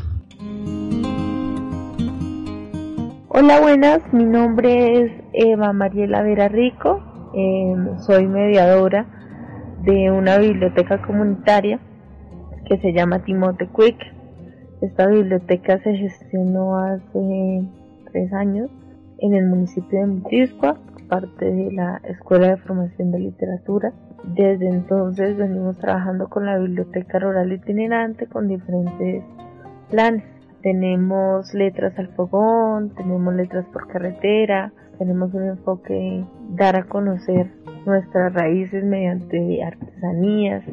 Hola, 3.41 3.61
buenas. 3.61 4.01
Mi 4.11 4.25
nombre 4.25 4.99
es 4.99 5.11
Eva 5.31 5.71
Mariela 5.71 6.23
Vera 6.23 6.49
Rico. 6.49 7.01
Eh, 7.33 7.73
soy 7.99 8.27
mediadora 8.27 9.05
de 9.81 10.11
una 10.11 10.37
biblioteca 10.39 11.01
comunitaria 11.01 11.79
que 12.65 12.77
se 12.79 12.91
llama 12.91 13.23
Timote 13.23 13.69
Quick. 13.73 13.95
Esta 14.81 15.07
biblioteca 15.07 15.81
se 15.81 15.95
gestionó 15.95 16.79
hace 16.79 17.63
tres 18.11 18.33
años 18.33 18.69
en 19.19 19.33
el 19.33 19.45
municipio 19.45 19.99
de 19.99 20.07
Mutiscua, 20.07 20.77
parte 21.07 21.45
de 21.45 21.71
la 21.71 22.01
Escuela 22.09 22.47
de 22.47 22.57
Formación 22.57 23.11
de 23.11 23.19
Literatura. 23.19 23.93
Desde 24.35 24.67
entonces 24.67 25.37
venimos 25.37 25.77
trabajando 25.77 26.27
con 26.27 26.45
la 26.45 26.57
biblioteca 26.57 27.19
rural 27.19 27.53
itinerante 27.53 28.27
con 28.27 28.49
diferentes 28.49 29.23
planes. 29.89 30.38
Tenemos 30.61 31.53
letras 31.53 31.97
al 31.97 32.09
fogón, 32.09 32.89
tenemos 32.95 33.33
letras 33.33 33.65
por 33.71 33.87
carretera, 33.87 34.73
tenemos 34.97 35.33
un 35.33 35.43
enfoque 35.43 36.25
dar 36.49 36.75
a 36.75 36.83
conocer 36.83 37.49
nuestras 37.85 38.33
raíces 38.33 38.83
mediante 38.83 39.63
artesanías, 39.63 40.63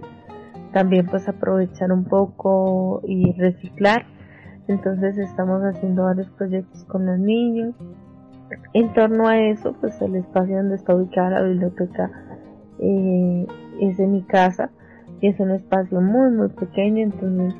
también 0.72 1.06
pues 1.06 1.28
aprovechar 1.28 1.92
un 1.92 2.04
poco 2.04 3.00
y 3.04 3.32
reciclar. 3.34 4.04
Entonces 4.66 5.16
estamos 5.18 5.62
haciendo 5.62 6.02
varios 6.02 6.28
proyectos 6.30 6.84
con 6.86 7.06
los 7.06 7.18
niños. 7.20 7.74
En 8.72 8.92
torno 8.92 9.28
a 9.28 9.38
eso, 9.38 9.74
pues 9.80 10.00
el 10.02 10.16
espacio 10.16 10.56
donde 10.56 10.74
está 10.74 10.94
ubicada 10.94 11.40
la 11.40 11.42
biblioteca 11.42 12.10
eh, 12.80 13.46
es 13.80 13.96
de 13.96 14.06
mi 14.06 14.22
casa 14.22 14.70
y 15.20 15.28
es 15.28 15.38
un 15.40 15.52
espacio 15.52 16.00
muy 16.00 16.30
muy 16.30 16.48
pequeño, 16.48 17.04
entonces 17.04 17.54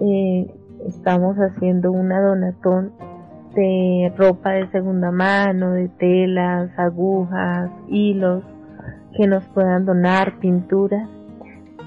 eh, 0.00 0.46
estamos 0.86 1.36
haciendo 1.36 1.92
una 1.92 2.20
donatón 2.20 2.92
de 3.54 4.12
ropa 4.16 4.50
de 4.50 4.70
segunda 4.70 5.10
mano, 5.10 5.72
de 5.72 5.88
telas, 5.88 6.70
agujas, 6.78 7.70
hilos 7.88 8.42
que 9.16 9.26
nos 9.26 9.44
puedan 9.48 9.84
donar, 9.84 10.38
pinturas 10.40 11.08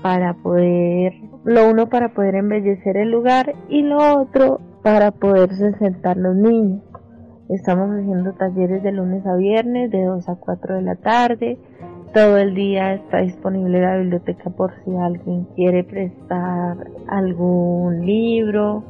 para 0.02 0.34
poder, 0.36 1.14
lo 1.44 1.70
uno 1.70 1.90
para 1.90 2.14
poder 2.14 2.36
embellecer 2.36 2.98
el 2.98 3.12
lugar 3.12 3.56
y 3.70 3.82
lo 3.82 4.22
otro 4.22 4.62
para 4.84 5.12
poderse 5.12 5.74
sentar 5.78 6.18
los 6.18 6.36
niños. 6.36 6.82
Estamos 7.50 7.90
haciendo 7.92 8.34
talleres 8.34 8.84
de 8.84 8.92
lunes 8.92 9.26
a 9.26 9.36
viernes 9.36 9.90
de 9.92 10.04
2 10.04 10.28
a 10.28 10.36
4 10.36 10.76
de 10.76 10.82
la 10.82 10.96
tarde. 10.96 11.58
Todo 12.14 12.38
el 12.38 12.56
día 12.56 12.94
está 12.94 13.20
disponible 13.20 13.82
la 13.82 13.98
biblioteca 13.98 14.50
por 14.50 14.74
si 14.84 14.96
alguien 14.96 15.46
quiere 15.56 15.84
prestar 15.84 16.78
algún 17.08 18.06
libro, 18.06 18.84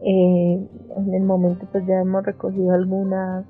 eh, 0.04 0.68
en 0.96 1.14
el 1.14 1.22
momento 1.22 1.66
pues 1.72 1.86
ya 1.86 2.00
hemos 2.00 2.24
recogido 2.24 2.72
algunas 2.72 3.44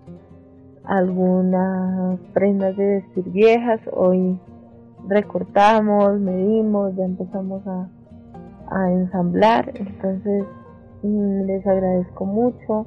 algunas 0.84 2.20
prendas 2.32 2.76
de 2.76 2.86
vestir 2.86 3.30
viejas 3.30 3.80
hoy 3.92 4.38
recortamos 5.08 6.20
medimos 6.20 6.94
ya 6.96 7.04
empezamos 7.04 7.66
a 7.66 7.88
a 8.70 8.90
ensamblar. 8.90 9.72
Entonces 9.74 10.44
mm, 11.02 11.42
les 11.46 11.66
agradezco 11.66 12.24
mucho. 12.24 12.86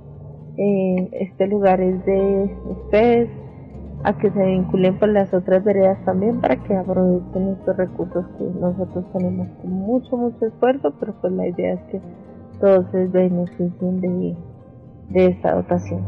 Eh, 0.58 1.10
este 1.12 1.48
lugar 1.48 1.80
es 1.82 2.04
de 2.06 2.52
ustedes 2.70 3.30
a 4.04 4.18
que 4.18 4.32
se 4.32 4.44
vinculen 4.44 4.98
con 4.98 5.14
las 5.14 5.34
otras 5.34 5.64
veredas 5.64 6.04
también 6.06 6.40
para 6.40 6.56
que 6.56 6.76
aprovechen 6.76 7.50
estos 7.50 7.78
recursos 7.78 8.26
que 8.38 8.44
nosotros 8.60 9.06
tenemos 9.14 9.48
con 9.62 9.72
mucho, 9.72 10.18
mucho 10.18 10.46
esfuerzo, 10.46 10.94
pero 11.00 11.14
pues 11.22 11.34
la 11.34 11.48
idea 11.48 11.74
es 11.74 11.82
que 11.92 12.02
todos 12.60 12.86
se 12.92 13.06
beneficien 13.08 14.02
de, 14.02 14.36
de 15.10 15.26
esta 15.28 15.56
dotación. 15.56 16.06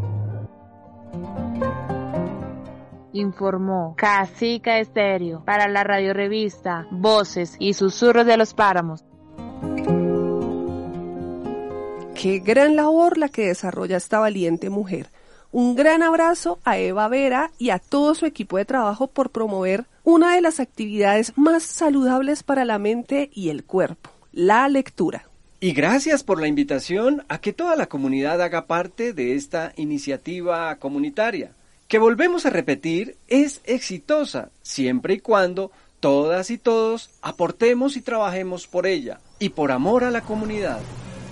Informó 3.14 3.96
Casica 3.98 4.80
Estéreo 4.80 5.44
para 5.44 5.68
la 5.68 5.84
radio 5.84 6.14
revista 6.14 6.88
Voces 6.92 7.56
y 7.60 7.74
Susurros 7.74 8.26
de 8.26 8.38
los 8.38 8.54
Páramos. 8.54 9.04
Qué 12.14 12.40
gran 12.40 12.76
labor 12.76 13.18
la 13.18 13.30
que 13.30 13.48
desarrolla 13.48 13.98
esta 13.98 14.20
valiente 14.20 14.70
mujer. 14.70 15.08
Un 15.52 15.76
gran 15.76 16.04
abrazo 16.04 16.60
a 16.64 16.78
Eva 16.78 17.08
Vera 17.08 17.50
y 17.58 17.72
a 17.72 17.80
todo 17.80 18.14
su 18.14 18.26
equipo 18.26 18.58
de 18.58 18.66
trabajo 18.66 19.08
por 19.08 19.32
promover 19.32 19.86
una 20.04 20.36
de 20.36 20.42
las 20.42 20.60
actividades 20.60 21.34
más 21.38 21.64
saludables 21.64 22.44
para 22.44 22.66
la 22.66 22.78
mente 22.78 23.32
y 23.34 23.50
el 23.50 23.64
cuerpo, 23.64 24.12
la 24.32 24.68
lectura. 24.68 25.29
Y 25.62 25.74
gracias 25.74 26.24
por 26.24 26.40
la 26.40 26.48
invitación 26.48 27.26
a 27.28 27.40
que 27.40 27.52
toda 27.52 27.76
la 27.76 27.88
comunidad 27.88 28.42
haga 28.42 28.66
parte 28.66 29.12
de 29.12 29.36
esta 29.36 29.74
iniciativa 29.76 30.74
comunitaria, 30.78 31.52
que 31.90 32.00
volvemos 32.00 32.46
a 32.46 32.50
repetir 32.50 33.18
es 33.28 33.60
exitosa 33.66 34.52
siempre 34.62 35.16
y 35.16 35.20
cuando 35.20 35.72
todas 36.00 36.50
y 36.50 36.58
todos 36.58 37.10
aportemos 37.22 37.98
y 37.98 38.02
trabajemos 38.02 38.68
por 38.68 38.88
ella 38.88 39.20
y 39.38 39.50
por 39.50 39.74
amor 39.74 40.06
a 40.06 40.12
la 40.12 40.22
comunidad. 40.22 40.80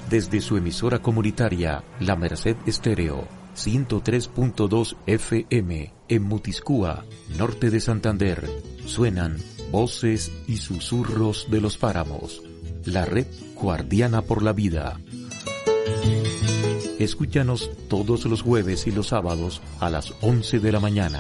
Desde 0.09 0.41
su 0.41 0.57
emisora 0.57 0.99
comunitaria, 0.99 1.83
La 2.01 2.17
Merced 2.17 2.57
Estéreo, 2.65 3.29
103.2 3.55 4.97
FM, 5.05 5.93
en 6.09 6.23
Mutiscúa, 6.23 7.05
norte 7.37 7.69
de 7.69 7.79
Santander, 7.79 8.45
suenan 8.85 9.37
voces 9.71 10.33
y 10.47 10.57
susurros 10.57 11.47
de 11.49 11.61
los 11.61 11.77
páramos. 11.77 12.41
La 12.88 13.04
red 13.04 13.28
guardiana 13.54 14.21
por 14.21 14.41
la 14.41 14.54
vida. 14.54 14.97
Escúchanos 17.00 17.69
todos 17.89 18.23
los 18.28 18.41
jueves 18.41 18.88
y 18.88 18.91
los 18.91 19.08
sábados 19.08 19.62
a 19.82 19.89
las 19.89 20.13
11 20.21 20.60
de 20.60 20.71
la 20.71 20.80
mañana. 20.80 21.19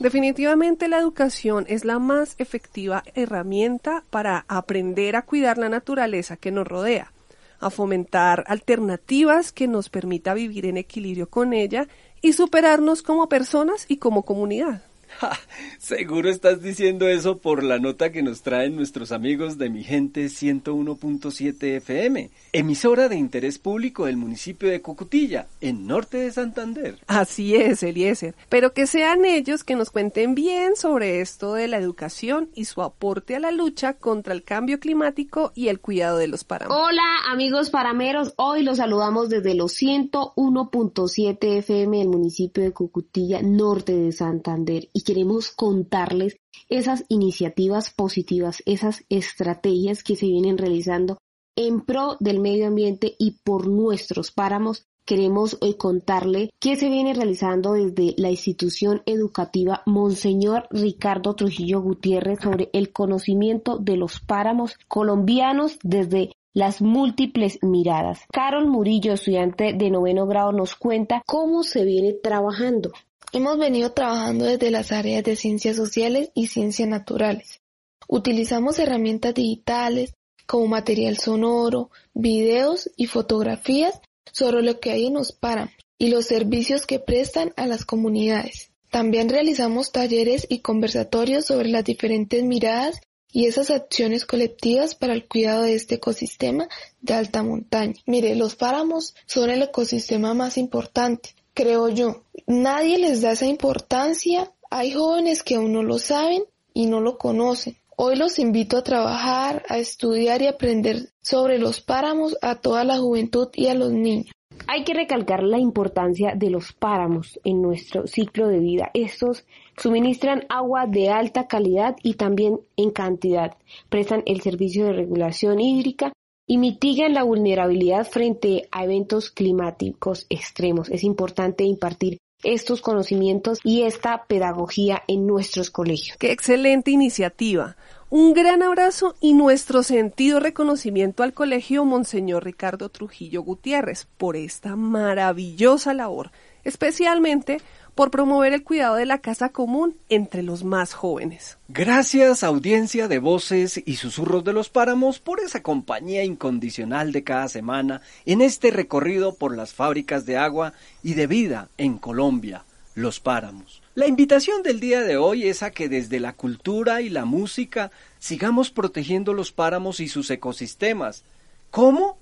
Definitivamente 0.00 0.88
la 0.88 0.98
educación 0.98 1.66
es 1.68 1.84
la 1.84 2.00
más 2.00 2.34
efectiva 2.38 3.04
herramienta 3.14 4.02
para 4.10 4.44
aprender 4.48 5.14
a 5.14 5.22
cuidar 5.22 5.56
la 5.56 5.68
naturaleza 5.68 6.36
que 6.36 6.50
nos 6.50 6.66
rodea, 6.66 7.12
a 7.60 7.70
fomentar 7.70 8.42
alternativas 8.48 9.52
que 9.52 9.68
nos 9.68 9.88
permita 9.88 10.34
vivir 10.34 10.66
en 10.66 10.78
equilibrio 10.78 11.30
con 11.30 11.52
ella 11.52 11.86
y 12.20 12.32
superarnos 12.32 13.02
como 13.02 13.28
personas 13.28 13.86
y 13.86 13.98
como 13.98 14.24
comunidad. 14.24 14.82
seguro 15.78 16.28
estás 16.30 16.62
diciendo 16.62 17.08
eso 17.08 17.38
por 17.38 17.62
la 17.62 17.78
nota 17.78 18.12
que 18.12 18.22
nos 18.22 18.42
traen 18.42 18.76
nuestros 18.76 19.12
amigos 19.12 19.58
de 19.58 19.70
Mi 19.70 19.84
Gente 19.84 20.26
101.7 20.26 21.76
FM, 21.76 22.30
emisora 22.52 23.08
de 23.08 23.16
interés 23.16 23.58
público 23.58 24.06
del 24.06 24.16
municipio 24.16 24.68
de 24.68 24.82
Cocutilla, 24.82 25.46
en 25.60 25.86
norte 25.86 26.18
de 26.18 26.32
Santander. 26.32 26.98
Así 27.06 27.54
es, 27.54 27.82
Eliezer. 27.82 28.34
Pero 28.48 28.72
que 28.72 28.86
sean 28.86 29.24
ellos 29.24 29.64
que 29.64 29.76
nos 29.76 29.90
cuenten 29.90 30.34
bien 30.34 30.76
sobre 30.76 31.20
esto 31.20 31.54
de 31.54 31.68
la 31.68 31.78
educación 31.78 32.48
y 32.54 32.64
su 32.66 32.82
aporte 32.82 33.36
a 33.36 33.40
la 33.40 33.50
lucha 33.50 33.94
contra 33.94 34.34
el 34.34 34.42
cambio 34.42 34.80
climático 34.80 35.52
y 35.54 35.68
el 35.68 35.80
cuidado 35.80 36.18
de 36.18 36.28
los 36.28 36.44
páramos. 36.44 36.76
Hola, 36.76 37.02
amigos 37.30 37.70
parameros. 37.70 38.34
Hoy 38.36 38.62
los 38.62 38.78
saludamos 38.78 39.28
desde 39.28 39.54
los 39.54 39.72
101.7 39.80 41.58
FM 41.58 41.98
del 41.98 42.08
municipio 42.08 42.62
de 42.62 42.72
Cocutilla, 42.72 43.42
norte 43.42 43.94
de 43.94 44.12
Santander. 44.12 44.88
Y 44.92 45.01
queremos 45.02 45.50
contarles 45.50 46.36
esas 46.68 47.04
iniciativas 47.08 47.90
positivas, 47.90 48.62
esas 48.66 49.04
estrategias 49.08 50.02
que 50.02 50.16
se 50.16 50.26
vienen 50.26 50.58
realizando 50.58 51.18
en 51.56 51.82
pro 51.82 52.16
del 52.20 52.40
medio 52.40 52.66
ambiente 52.66 53.14
y 53.18 53.32
por 53.44 53.68
nuestros 53.68 54.30
páramos. 54.30 54.86
Queremos 55.04 55.58
hoy 55.60 55.74
contarle 55.74 56.50
qué 56.60 56.76
se 56.76 56.88
viene 56.88 57.12
realizando 57.12 57.72
desde 57.72 58.14
la 58.18 58.30
institución 58.30 59.02
educativa 59.04 59.82
Monseñor 59.84 60.68
Ricardo 60.70 61.34
Trujillo 61.34 61.80
Gutiérrez 61.80 62.38
sobre 62.40 62.70
el 62.72 62.92
conocimiento 62.92 63.78
de 63.78 63.96
los 63.96 64.20
páramos 64.20 64.76
colombianos 64.86 65.78
desde 65.82 66.30
las 66.54 66.80
múltiples 66.80 67.58
miradas. 67.62 68.20
Carol 68.32 68.68
Murillo, 68.68 69.14
estudiante 69.14 69.72
de 69.72 69.90
noveno 69.90 70.26
grado, 70.26 70.52
nos 70.52 70.76
cuenta 70.76 71.22
cómo 71.26 71.64
se 71.64 71.84
viene 71.84 72.12
trabajando. 72.12 72.92
Hemos 73.34 73.56
venido 73.56 73.92
trabajando 73.92 74.44
desde 74.44 74.70
las 74.70 74.92
áreas 74.92 75.24
de 75.24 75.36
ciencias 75.36 75.74
sociales 75.74 76.30
y 76.34 76.48
ciencias 76.48 76.86
naturales. 76.86 77.62
Utilizamos 78.06 78.78
herramientas 78.78 79.32
digitales 79.32 80.12
como 80.46 80.66
material 80.66 81.16
sonoro, 81.16 81.90
videos 82.12 82.90
y 82.94 83.06
fotografías 83.06 83.98
sobre 84.30 84.62
lo 84.62 84.80
que 84.80 84.90
hay 84.90 85.06
en 85.06 85.14
los 85.14 85.32
páramos 85.32 85.72
y 85.96 86.08
los 86.08 86.26
servicios 86.26 86.84
que 86.84 86.98
prestan 86.98 87.54
a 87.56 87.66
las 87.66 87.86
comunidades. 87.86 88.70
También 88.90 89.30
realizamos 89.30 89.92
talleres 89.92 90.46
y 90.50 90.58
conversatorios 90.58 91.46
sobre 91.46 91.70
las 91.70 91.84
diferentes 91.84 92.44
miradas 92.44 93.00
y 93.32 93.46
esas 93.46 93.70
acciones 93.70 94.26
colectivas 94.26 94.94
para 94.94 95.14
el 95.14 95.26
cuidado 95.26 95.62
de 95.62 95.74
este 95.74 95.94
ecosistema 95.94 96.68
de 97.00 97.14
alta 97.14 97.42
montaña. 97.42 97.94
Mire, 98.04 98.34
los 98.34 98.56
páramos 98.56 99.14
son 99.24 99.48
el 99.48 99.62
ecosistema 99.62 100.34
más 100.34 100.58
importante, 100.58 101.34
creo 101.54 101.88
yo. 101.88 102.22
Nadie 102.46 102.98
les 102.98 103.22
da 103.22 103.32
esa 103.32 103.46
importancia. 103.46 104.52
Hay 104.70 104.92
jóvenes 104.92 105.42
que 105.42 105.56
aún 105.56 105.72
no 105.72 105.82
lo 105.82 105.98
saben 105.98 106.44
y 106.74 106.86
no 106.86 107.00
lo 107.00 107.18
conocen. 107.18 107.76
Hoy 107.96 108.16
los 108.16 108.38
invito 108.38 108.78
a 108.78 108.84
trabajar, 108.84 109.62
a 109.68 109.78
estudiar 109.78 110.42
y 110.42 110.46
aprender 110.46 111.10
sobre 111.20 111.58
los 111.58 111.80
páramos 111.80 112.36
a 112.42 112.56
toda 112.56 112.84
la 112.84 112.98
juventud 112.98 113.48
y 113.54 113.68
a 113.68 113.74
los 113.74 113.92
niños. 113.92 114.32
Hay 114.66 114.84
que 114.84 114.94
recalcar 114.94 115.42
la 115.42 115.58
importancia 115.58 116.34
de 116.34 116.50
los 116.50 116.72
páramos 116.72 117.38
en 117.44 117.60
nuestro 117.60 118.06
ciclo 118.06 118.48
de 118.48 118.58
vida. 118.58 118.90
Estos 118.94 119.44
suministran 119.76 120.46
agua 120.48 120.86
de 120.86 121.10
alta 121.10 121.46
calidad 121.46 121.96
y 122.02 122.14
también 122.14 122.60
en 122.76 122.90
cantidad. 122.90 123.56
Prestan 123.88 124.22
el 124.26 124.40
servicio 124.40 124.86
de 124.86 124.92
regulación 124.92 125.60
hídrica 125.60 126.12
y 126.46 126.58
mitigan 126.58 127.14
la 127.14 127.22
vulnerabilidad 127.22 128.06
frente 128.06 128.68
a 128.70 128.84
eventos 128.84 129.30
climáticos 129.30 130.26
extremos. 130.28 130.88
Es 130.90 131.04
importante 131.04 131.64
impartir 131.64 132.18
estos 132.42 132.80
conocimientos 132.80 133.60
y 133.62 133.82
esta 133.82 134.24
pedagogía 134.26 135.02
en 135.06 135.26
nuestros 135.26 135.70
colegios. 135.70 136.16
Qué 136.18 136.32
excelente 136.32 136.90
iniciativa. 136.90 137.76
Un 138.10 138.34
gran 138.34 138.62
abrazo 138.62 139.14
y 139.20 139.32
nuestro 139.32 139.82
sentido 139.82 140.38
reconocimiento 140.38 141.22
al 141.22 141.32
Colegio 141.32 141.84
Monseñor 141.84 142.44
Ricardo 142.44 142.90
Trujillo 142.90 143.42
Gutiérrez 143.42 144.06
por 144.18 144.36
esta 144.36 144.76
maravillosa 144.76 145.94
labor, 145.94 146.30
especialmente 146.62 147.58
por 147.94 148.10
promover 148.10 148.52
el 148.52 148.64
cuidado 148.64 148.96
de 148.96 149.06
la 149.06 149.18
casa 149.18 149.50
común 149.50 149.96
entre 150.08 150.42
los 150.42 150.64
más 150.64 150.94
jóvenes. 150.94 151.58
Gracias 151.68 152.42
audiencia 152.42 153.08
de 153.08 153.18
voces 153.18 153.82
y 153.84 153.96
susurros 153.96 154.44
de 154.44 154.52
los 154.52 154.70
páramos 154.70 155.18
por 155.18 155.40
esa 155.40 155.62
compañía 155.62 156.24
incondicional 156.24 157.12
de 157.12 157.24
cada 157.24 157.48
semana 157.48 158.00
en 158.24 158.40
este 158.40 158.70
recorrido 158.70 159.34
por 159.34 159.56
las 159.56 159.74
fábricas 159.74 160.24
de 160.26 160.36
agua 160.36 160.72
y 161.02 161.14
de 161.14 161.26
vida 161.26 161.68
en 161.76 161.98
Colombia, 161.98 162.64
los 162.94 163.20
páramos. 163.20 163.82
La 163.94 164.06
invitación 164.06 164.62
del 164.62 164.80
día 164.80 165.02
de 165.02 165.18
hoy 165.18 165.46
es 165.46 165.62
a 165.62 165.70
que 165.70 165.88
desde 165.88 166.18
la 166.18 166.32
cultura 166.32 167.02
y 167.02 167.10
la 167.10 167.26
música 167.26 167.90
sigamos 168.18 168.70
protegiendo 168.70 169.34
los 169.34 169.52
páramos 169.52 170.00
y 170.00 170.08
sus 170.08 170.30
ecosistemas. 170.30 171.24
¿Cómo? 171.70 172.16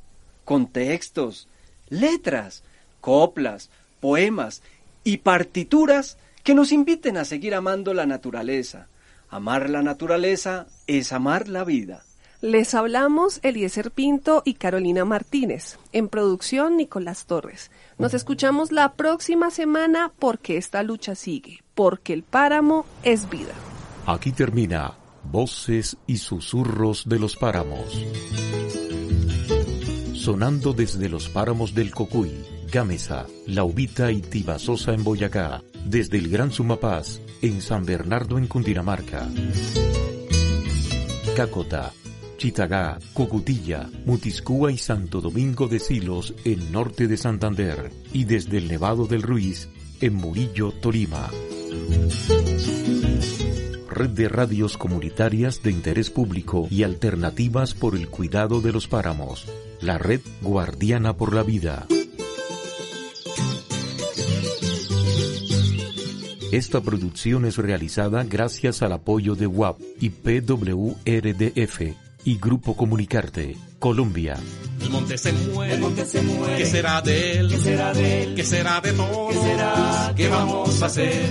Con 0.45 0.67
textos, 0.67 1.47
letras, 1.89 2.65
coplas, 3.01 3.71
poemas 4.01 4.63
y 5.05 5.19
partituras 5.19 6.19
que 6.43 6.55
nos 6.55 6.73
inviten 6.73 7.17
a 7.17 7.25
seguir 7.25 7.55
amando 7.55 7.95
la 7.95 8.07
naturaleza. 8.07 8.89
Amar 9.29 9.71
la 9.71 9.83
naturaleza 9.83 10.67
es 10.87 11.13
amar 11.13 11.49
la 11.49 11.65
vida. 11.65 12.03
Les 12.41 12.75
hablamos 12.75 13.39
Eliezer 13.43 13.91
Pinto 13.91 14.43
y 14.47 14.55
Carolina 14.55 15.05
Martínez. 15.05 15.79
En 15.93 16.09
producción, 16.09 16.79
Nicolás 16.79 17.27
Torres. 17.27 17.71
Nos 17.99 18.15
escuchamos 18.15 18.73
la 18.73 18.95
próxima 18.95 19.51
semana 19.51 20.11
porque 20.19 20.57
esta 20.57 20.83
lucha 20.83 21.15
sigue, 21.15 21.63
porque 21.75 22.15
el 22.15 22.23
páramo 22.23 22.87
es 23.03 23.29
vida. 23.29 23.53
Aquí 24.07 24.33
termina 24.33 24.95
Voces 25.25 25.99
y 26.07 26.17
Susurros 26.17 27.07
de 27.07 27.19
los 27.19 27.37
Páramos. 27.37 28.03
Sonando 30.15 30.73
desde 30.73 31.09
los 31.09 31.29
páramos 31.29 31.75
del 31.75 31.91
Cocuy, 31.91 32.33
Gámeza, 32.71 33.27
La 33.47 33.65
Ubita 33.65 34.13
y 34.13 34.23
Tibasosa 34.23 34.93
en 34.95 35.03
Boyacá, 35.03 35.61
desde 35.85 36.19
el 36.19 36.29
Gran 36.29 36.53
Sumapaz, 36.53 37.21
en 37.43 37.61
San 37.61 37.85
Bernardo 37.85 38.39
en 38.39 38.47
Cundinamarca. 38.47 39.29
Cácota, 41.35 41.93
Chitagá, 42.37 42.99
Cocutilla, 43.13 43.89
Mutiscúa 44.07 44.71
y 44.71 44.79
Santo 44.79 45.21
Domingo 45.21 45.67
de 45.67 45.81
Silos 45.81 46.33
en 46.45 46.71
norte 46.71 47.09
de 47.09 47.17
Santander 47.17 47.91
y 48.13 48.25
desde 48.25 48.59
el 48.59 48.69
Nevado 48.69 49.07
del 49.07 49.23
Ruiz 49.23 49.69
en 50.01 50.15
Murillo, 50.15 50.71
Tolima. 50.71 51.29
Red 53.89 54.11
de 54.11 54.29
radios 54.29 54.77
comunitarias 54.79 55.61
de 55.63 55.73
interés 55.73 56.09
público 56.09 56.69
y 56.71 56.85
alternativas 56.85 57.75
por 57.75 57.97
el 57.97 58.09
cuidado 58.09 58.61
de 58.61 58.73
los 58.73 58.87
páramos. 58.87 59.47
La 59.81 59.99
red 59.99 60.21
Guardiana 60.41 61.17
por 61.17 61.35
la 61.35 61.43
Vida. 61.43 61.89
Esta 66.53 66.81
producción 66.81 67.45
es 67.45 67.59
realizada 67.59 68.25
gracias 68.25 68.83
al 68.83 68.93
apoyo 68.93 69.37
de 69.37 69.47
WAP 69.47 69.79
y 70.01 70.11
PWRDF 70.11 71.81
y 72.25 72.39
Grupo 72.39 72.77
Comunicarte, 72.77 73.57
Colombia. 73.79 74.37
El 74.83 74.91
monte 74.91 75.17
se 75.17 75.33
muere, 75.33 75.75
el 75.75 75.81
monte 75.81 76.05
se 76.05 76.21
muere. 76.23 76.57
¿Qué 76.57 76.67
será 76.67 77.01
de 77.03 77.39
él? 77.39 77.49
¿Qué 77.51 77.59
será 77.59 77.95
de 77.95 78.23
él? 78.25 78.35
¿Qué 78.35 78.43
será 78.43 78.81
de 78.81 78.93
todo? 78.93 79.29
¿Qué 79.29 79.37
será? 79.37 80.13
¿Qué 80.17 80.29
vamos 80.29 80.83
a 80.83 80.87
hacer? 80.87 81.31